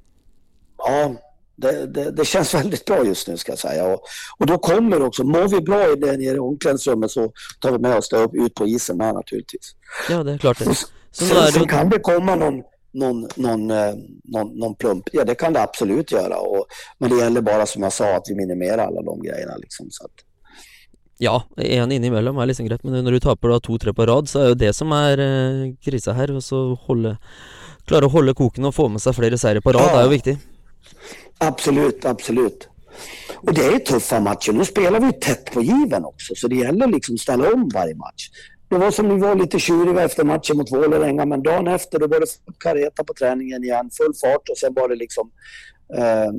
ja, 0.79 1.15
det, 1.61 1.87
det, 1.87 2.11
det, 2.11 2.25
känns 2.25 2.55
väldigt 2.61 2.85
bra 2.85 3.05
just 3.05 3.29
nu 3.29 3.37
ska 3.37 3.53
jag 3.53 3.59
säga. 3.59 3.87
Och, 3.87 4.03
och 4.39 4.47
då 4.47 4.59
kommer 4.59 5.03
också, 5.03 5.25
mår 5.25 5.49
vi 5.49 5.61
bra 5.61 5.93
i 5.93 5.97
det 5.97 6.17
nere 6.17 6.37
i 6.37 6.39
omklädningsrummet 6.39 7.11
så 7.11 7.33
tar 7.61 7.73
vi 7.73 7.79
med 7.79 7.97
oss 7.97 8.09
det 8.09 8.29
ut 8.33 8.55
på 8.55 8.67
isen 8.67 8.97
med 8.97 9.15
naturligtvis. 9.15 9.75
Ja, 10.11 10.23
det 10.23 10.33
är 10.33 10.39
klart 10.39 10.59
det. 10.59 10.65
Så, 10.65 10.75
så 11.11 11.25
sen, 11.25 11.53
sen 11.53 11.69
kan 11.69 11.91
det 11.91 11.99
komma 11.99 12.35
någon, 12.35 12.63
någon, 12.93 13.29
någon, 13.37 13.71
eh, 13.71 13.95
någon, 14.25 14.59
någon 14.59 14.75
plump. 14.75 15.05
Ja, 15.13 15.25
det 15.25 15.35
kan 15.35 15.53
det 15.53 15.63
absolut 15.63 16.13
göra. 16.13 16.39
Och, 16.39 16.67
men 16.99 17.11
det 17.11 17.17
gäller 17.17 17.41
bara 17.41 17.67
som 17.67 17.83
jag 17.83 17.93
sa 17.93 18.17
att 18.17 18.25
vi 18.29 18.35
minimerar 18.35 18.87
alla 18.87 19.03
de 19.03 19.23
grejerna. 19.23 19.57
Liksom, 19.57 19.87
så 19.91 20.05
att. 20.05 20.11
Ja, 21.19 21.45
en 21.57 21.93
innimellom 21.93 22.39
är 22.39 22.47
liksom 22.47 22.67
greit, 22.67 22.83
men 22.83 23.05
när 23.05 23.13
du 23.13 23.21
taper 23.21 23.61
to-tre 23.61 23.95
på 23.95 24.07
rad, 24.07 24.29
så 24.29 24.39
är 24.41 24.49
det 24.49 24.55
det 24.55 24.73
som 24.73 24.93
är 24.93 25.19
eh, 25.19 25.75
krisa 25.81 26.13
här. 26.13 26.37
Och 26.37 26.45
så 26.45 26.75
hålla, 26.75 27.17
klara 27.85 28.07
att 28.07 28.13
hålla 28.13 28.35
koken 28.35 28.65
och 28.65 28.75
få 28.75 28.89
med 28.89 29.03
sig 29.03 29.13
flera 29.13 29.39
serier 29.39 29.61
på 29.61 29.73
rad 29.73 29.83
ja. 29.83 30.01
är 30.01 30.05
ju 30.05 30.11
viktigt. 30.11 30.39
Absolut, 31.45 32.05
absolut. 32.05 32.69
Och 33.35 33.55
det 33.55 33.65
är 33.65 33.79
tuffa 33.79 34.21
matcher. 34.21 34.53
Nu 34.53 34.65
spelar 34.65 35.01
vi 35.01 35.13
tätt 35.13 35.53
på 35.53 35.63
given 35.63 36.05
också, 36.05 36.35
så 36.35 36.49
det 36.49 36.57
gäller 36.57 36.87
liksom 36.87 37.15
att 37.15 37.21
ställa 37.21 37.53
om 37.53 37.71
varje 37.75 37.95
match. 37.95 38.29
Det 38.69 38.79
var 38.79 38.91
som 38.91 39.09
vi 39.09 39.21
var 39.21 39.35
lite 39.35 39.59
tjuriga 39.59 40.03
efter 40.03 40.25
matchen 40.25 40.57
mot 40.57 40.73
Vålerenga, 40.73 41.25
men 41.25 41.43
dagen 41.43 41.67
efter 41.67 41.99
då 41.99 42.07
var 42.07 42.21
det 42.21 42.27
kareta 42.59 43.05
på 43.05 43.15
träningen 43.15 43.65
igen, 43.65 43.91
full 43.99 44.15
fart 44.15 44.49
och 44.49 44.59
sen 44.59 44.75
var 44.75 44.89
det 44.89 44.97
liksom 44.97 45.31
eh, 45.99 46.33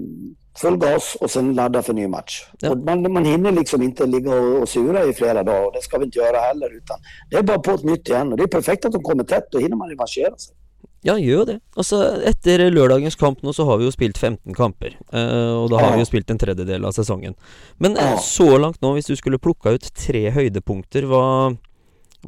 full 0.61 0.77
gas 0.77 1.17
och 1.19 1.31
sen 1.31 1.53
ladda 1.53 1.81
för 1.81 1.93
ny 1.93 2.07
match. 2.07 2.45
Ja. 2.59 2.71
Och 2.71 2.77
man, 2.77 3.13
man 3.13 3.25
hinner 3.25 3.51
liksom 3.51 3.81
inte 3.81 4.05
ligga 4.05 4.35
och, 4.35 4.61
och 4.61 4.69
sura 4.69 5.03
i 5.03 5.13
flera 5.13 5.43
dagar 5.43 5.65
och 5.65 5.73
det 5.73 5.81
ska 5.81 5.97
vi 5.97 6.05
inte 6.05 6.19
göra 6.19 6.37
heller, 6.37 6.77
utan 6.77 6.97
det 7.29 7.37
är 7.37 7.43
bara 7.43 7.59
på 7.59 7.71
ett 7.71 7.83
nytt 7.83 8.09
igen 8.09 8.31
och 8.31 8.37
det 8.37 8.43
är 8.43 8.47
perfekt 8.47 8.85
att 8.85 8.91
de 8.91 9.03
kommer 9.03 9.23
tätt, 9.23 9.47
då 9.51 9.59
hinner 9.59 9.75
man 9.75 9.89
revanschera 9.89 10.37
sig. 10.37 10.55
Ja, 11.01 11.15
gjør 11.17 11.47
det. 11.49 11.55
Altså, 11.73 11.97
etter 12.29 12.67
lørdagens 12.69 13.17
kamp 13.17 13.39
nå 13.41 13.53
så 13.57 13.65
har 13.65 13.79
vi 13.81 13.87
jo 13.87 13.93
spilt 13.93 14.19
15 14.21 14.53
kamper. 14.53 14.93
Uh, 15.09 15.63
og 15.63 15.71
da 15.73 15.79
har 15.81 15.95
vi 15.95 16.03
jo 16.03 16.09
spilt 16.11 16.29
en 16.29 16.41
tredjedel 16.41 16.85
av 16.85 16.93
sesongen. 16.93 17.33
Men 17.81 17.97
uh, 17.97 18.19
så 18.21 18.45
langt 18.61 18.77
nå, 18.85 18.93
hvis 18.93 19.09
du 19.09 19.15
skulle 19.17 19.41
plukka 19.41 19.73
ut 19.73 19.89
tre 19.97 20.27
høydepunkter, 20.35 21.09
hva, 21.09 21.23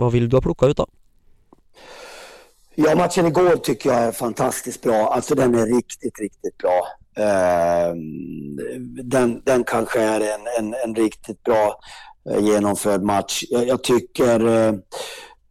vad 0.01 0.15
vill 0.15 0.25
du 0.30 0.39
ha 0.39 0.42
plockat 0.42 0.74
ut 0.74 0.82
då? 0.82 0.88
Ja, 2.75 2.96
matchen 2.98 3.30
igår 3.30 3.56
tycker 3.56 3.89
jag 3.89 4.00
är 4.00 4.12
fantastiskt 4.12 4.82
bra. 4.82 5.13
Alltså 5.13 5.36
den 5.36 5.56
är 5.56 5.65
riktigt, 5.65 6.20
riktigt 6.20 6.58
bra. 6.58 6.77
Uh, 7.20 7.94
den, 9.03 9.42
den 9.46 9.63
kanske 9.63 10.01
är 10.01 10.22
en, 10.22 10.48
en, 10.60 10.74
en 10.74 10.96
riktigt 10.96 11.44
bra 11.44 11.80
uh, 12.30 12.39
genomförd 12.39 13.01
match. 13.01 13.44
Jag, 13.50 13.68
jag 13.68 13.84
tycker 13.84 14.39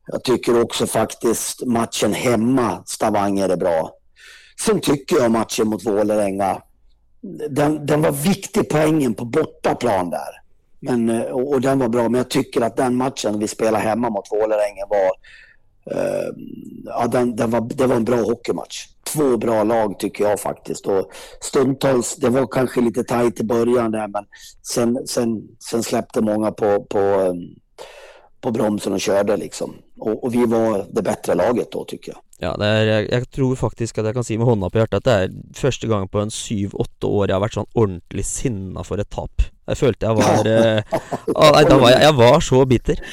jag 0.07 0.25
tycker 0.25 0.63
också 0.63 0.87
faktiskt 0.87 1.67
matchen 1.67 2.13
hemma, 2.13 2.83
Stavanger, 2.87 3.49
är 3.49 3.57
bra. 3.57 3.91
Sen 4.61 4.81
tycker 4.81 5.17
jag 5.17 5.31
matchen 5.31 5.69
mot 5.69 5.87
Vålerenga, 5.87 6.63
den, 7.51 7.87
den 7.87 8.03
var 8.03 8.13
viktig 8.13 8.69
poängen 8.69 9.15
på 9.15 9.25
bortaplan 9.25 10.11
där. 10.11 10.43
Men, 10.81 11.11
och, 11.11 11.53
och 11.53 11.61
den 11.61 11.79
var 11.79 11.89
bra, 11.89 12.03
men 12.03 12.19
jag 12.19 12.31
tycker 12.31 12.61
att 12.61 12.77
den 12.77 12.97
matchen 12.97 13.39
vi 13.39 13.49
spelade 13.49 13.85
hemma 13.85 14.11
mot 14.11 14.33
Vålerenga 14.33 14.87
var, 14.89 15.11
uh, 15.97 16.33
ja, 16.85 17.07
den, 17.07 17.37
den 17.37 17.51
var, 17.51 17.61
det 17.61 17.87
var 17.87 17.97
en 17.97 18.05
bra 18.05 18.17
hockeymatch. 18.17 18.87
två 19.05 19.37
bra 19.37 19.65
lag 19.65 19.99
tycker 19.99 20.25
jag 20.25 20.41
faktiskt. 20.41 20.87
Och 20.87 21.11
stundtals, 21.41 22.17
det 22.17 22.29
var 22.29 22.47
kanske 22.47 22.81
lite 22.81 23.05
tajt 23.05 23.41
i 23.41 23.45
början 23.45 23.91
där 23.91 24.09
men 24.09 24.25
sen, 24.63 25.07
sen, 25.07 25.49
sen 25.59 25.83
släppte 25.83 26.21
många 26.21 26.53
på, 26.53 26.85
på, 26.85 26.99
eh, 26.99 27.33
på 28.43 28.51
bromsen 28.51 28.93
och 28.93 29.01
körde 29.01 29.37
liksom. 29.37 29.75
Och, 29.99 30.25
och 30.25 30.35
vi 30.35 30.47
var 30.47 30.87
det 30.91 31.03
bättre 31.03 31.35
laget 31.35 31.73
då 31.73 31.85
tycker 31.85 32.13
jag. 32.13 32.21
Ja, 32.43 32.57
det 32.59 32.67
er, 32.67 32.87
jeg, 32.87 33.11
jeg 33.13 33.27
tror 33.31 33.55
faktisk 33.55 34.01
at 34.01 34.09
jeg 34.09 34.17
kan 34.17 34.25
si 34.27 34.35
med 34.35 34.49
hånda 34.49 34.67
på 34.67 34.81
hjertet 34.81 34.99
at 34.99 35.07
det 35.07 35.13
er 35.15 35.35
første 35.55 35.87
gang 35.87 36.09
på 36.11 36.19
en 36.19 36.33
syv-åtte 36.35 37.07
år 37.07 37.31
jeg 37.31 37.37
har 37.37 37.45
vært 37.45 37.55
sånn 37.55 37.69
ordentlig 37.79 38.25
sinna 38.27 38.83
for 38.83 38.99
et 38.99 39.11
tap. 39.15 39.45
Jeg 39.71 39.79
følte 39.79 40.09
jeg 40.09 40.19
var 40.19 40.51
eh, 40.51 40.97
ah, 41.39 41.61
da 41.63 41.77
var 41.79 41.95
jeg, 41.95 42.01
jeg 42.03 42.17
var 42.19 42.43
så 42.43 42.65
bitter. 42.67 43.05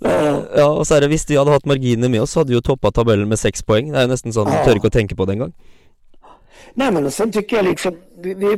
Ja, 0.00 0.64
og 0.70 0.86
så 0.88 0.96
er 0.96 1.04
det 1.04 1.10
Hvis 1.12 1.26
vi 1.28 1.36
hadde 1.36 1.52
hatt 1.52 1.68
marginer 1.68 2.08
med 2.08 2.22
oss, 2.24 2.32
så 2.32 2.40
hadde 2.40 2.54
vi 2.54 2.56
jo 2.56 2.64
toppa 2.64 2.88
tabellen 2.88 3.28
med 3.28 3.36
seks 3.36 3.60
poeng. 3.68 3.92
Det 3.92 4.06
jo 4.06 4.12
nesten 4.14 4.32
sånn, 4.32 4.48
jeg 4.48 4.64
tør 4.64 4.80
ikke 4.80 4.88
å 4.88 4.96
tenke 4.96 5.18
på 5.18 5.28
det 5.28 5.36
engang. 5.36 5.52
Nej 6.80 6.92
men 6.94 7.10
sen 7.10 7.32
tycker 7.32 7.56
jag 7.56 7.68
liksom, 7.68 8.00
vi, 8.24 8.34
vi, 8.34 8.54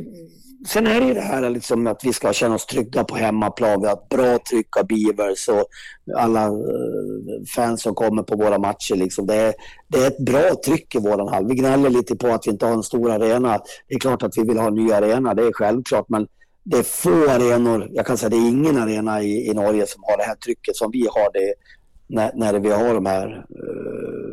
sen 0.66 0.86
är 0.86 1.00
det 1.00 1.06
ju 1.06 1.14
det 1.14 1.20
här 1.20 1.50
liksom 1.50 1.86
att 1.86 2.04
vi 2.04 2.12
ska 2.12 2.32
känna 2.32 2.54
oss 2.54 2.66
trygga 2.66 3.04
på 3.04 3.16
hemmaplan. 3.16 3.80
Vi 3.80 3.86
har 3.86 3.94
ett 3.94 4.08
bra 4.08 4.38
tryck 4.50 4.76
av 4.76 4.86
Beavers 4.86 5.48
och 5.48 5.66
alla 6.16 6.44
eh, 6.44 7.44
fans 7.56 7.82
som 7.82 7.94
kommer 7.94 8.22
på 8.22 8.36
våra 8.36 8.58
matcher. 8.58 8.96
Liksom. 8.96 9.26
Det, 9.26 9.34
är, 9.34 9.54
det 9.88 9.98
är 9.98 10.06
ett 10.06 10.18
bra 10.18 10.54
tryck 10.64 10.94
i 10.94 10.98
våran 10.98 11.28
hall. 11.28 11.46
Vi 11.46 11.54
gnäller 11.54 11.90
lite 11.90 12.16
på 12.16 12.26
att 12.26 12.46
vi 12.46 12.50
inte 12.50 12.66
har 12.66 12.72
en 12.72 12.82
stor 12.82 13.10
arena. 13.10 13.60
Det 13.88 13.94
är 13.94 13.98
klart 13.98 14.22
att 14.22 14.38
vi 14.38 14.42
vill 14.42 14.58
ha 14.58 14.66
en 14.66 14.74
ny 14.74 14.92
arena, 14.92 15.34
det 15.34 15.42
är 15.42 15.52
självklart. 15.52 16.08
Men 16.08 16.26
det 16.64 16.78
är 16.78 16.82
få 16.82 17.30
arenor, 17.30 17.88
jag 17.92 18.06
kan 18.06 18.18
säga 18.18 18.30
det 18.30 18.36
är 18.36 18.48
ingen 18.48 18.76
arena 18.76 19.22
i, 19.22 19.50
i 19.50 19.54
Norge 19.54 19.86
som 19.86 20.02
har 20.06 20.16
det 20.16 20.24
här 20.24 20.34
trycket 20.34 20.76
som 20.76 20.90
vi 20.90 21.08
har 21.10 21.32
det 21.32 21.54
när, 22.06 22.30
när 22.34 22.60
vi 22.60 22.70
har 22.70 22.94
de 22.94 23.06
här, 23.06 23.26
uh, 23.28 24.31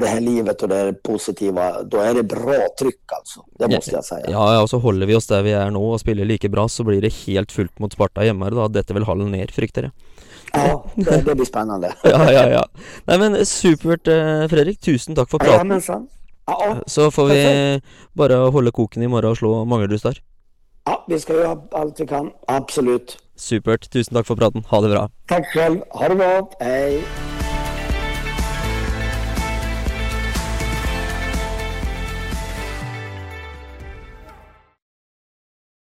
det 0.00 0.06
här 0.06 0.20
livet 0.20 0.62
och 0.62 0.68
det 0.68 0.74
här 0.74 0.92
positiva, 0.92 1.82
då 1.82 1.98
är 1.98 2.14
det 2.14 2.22
bra 2.22 2.58
tryck 2.78 3.12
alltså. 3.18 3.40
Det 3.58 3.68
måste 3.68 3.90
jag 3.94 4.04
säga. 4.04 4.26
Ja, 4.30 4.54
ja, 4.54 4.60
og 4.62 4.68
så 4.70 4.78
holder 4.78 5.06
vi 5.06 5.14
oss 5.16 5.26
der 5.26 5.42
vi 5.42 5.50
er 5.56 5.70
nå 5.70 5.82
og 5.92 6.00
spiller 6.00 6.24
like 6.24 6.48
bra, 6.48 6.68
så 6.68 6.84
blir 6.84 7.00
det 7.00 7.12
helt 7.26 7.52
fullt 7.52 7.78
mot 7.78 7.92
Sparta 7.92 8.24
hjemme. 8.24 8.50
Da 8.50 8.68
detter 8.68 8.94
vel 8.94 9.04
hallen 9.08 9.30
ned, 9.32 9.50
frykter 9.54 9.82
jeg. 9.88 9.92
Ja, 10.52 10.84
det, 10.96 11.20
det 11.26 11.34
blir 11.36 11.46
spännande. 11.46 11.92
Ja, 12.04 12.32
ja, 12.32 12.48
ja. 12.50 12.64
Nei, 13.06 13.18
men 13.18 13.36
supert, 13.46 14.08
eh, 14.08 14.48
Fredrik. 14.50 14.80
Tusen 14.80 15.14
takk 15.14 15.30
for 15.30 15.38
praten. 15.38 15.54
Jajamensan. 15.54 16.08
Ja, 16.46 16.76
Så 16.86 17.10
får 17.10 17.26
vi 17.28 17.80
bare 18.18 18.34
holde 18.50 18.70
koken 18.74 19.02
i 19.02 19.08
morgen 19.08 19.30
og 19.30 19.36
slå 19.38 19.64
Manglerud 19.64 20.00
Star. 20.00 20.18
ja, 20.86 21.04
vi 21.08 21.20
ska 21.20 21.32
göra 21.32 21.58
allt 21.72 22.00
vi 22.00 22.06
kan. 22.06 22.30
Absolut. 22.48 23.16
Supert. 23.36 23.90
Tusen 23.92 24.14
takk 24.14 24.26
for 24.26 24.36
praten. 24.36 24.64
Ha 24.68 24.80
det 24.80 24.88
bra. 24.88 25.10
Tack 25.28 25.46
själv. 25.54 25.80
Ha 25.90 26.08
det 26.08 26.14
bra. 26.14 26.50
Hej. 26.60 27.02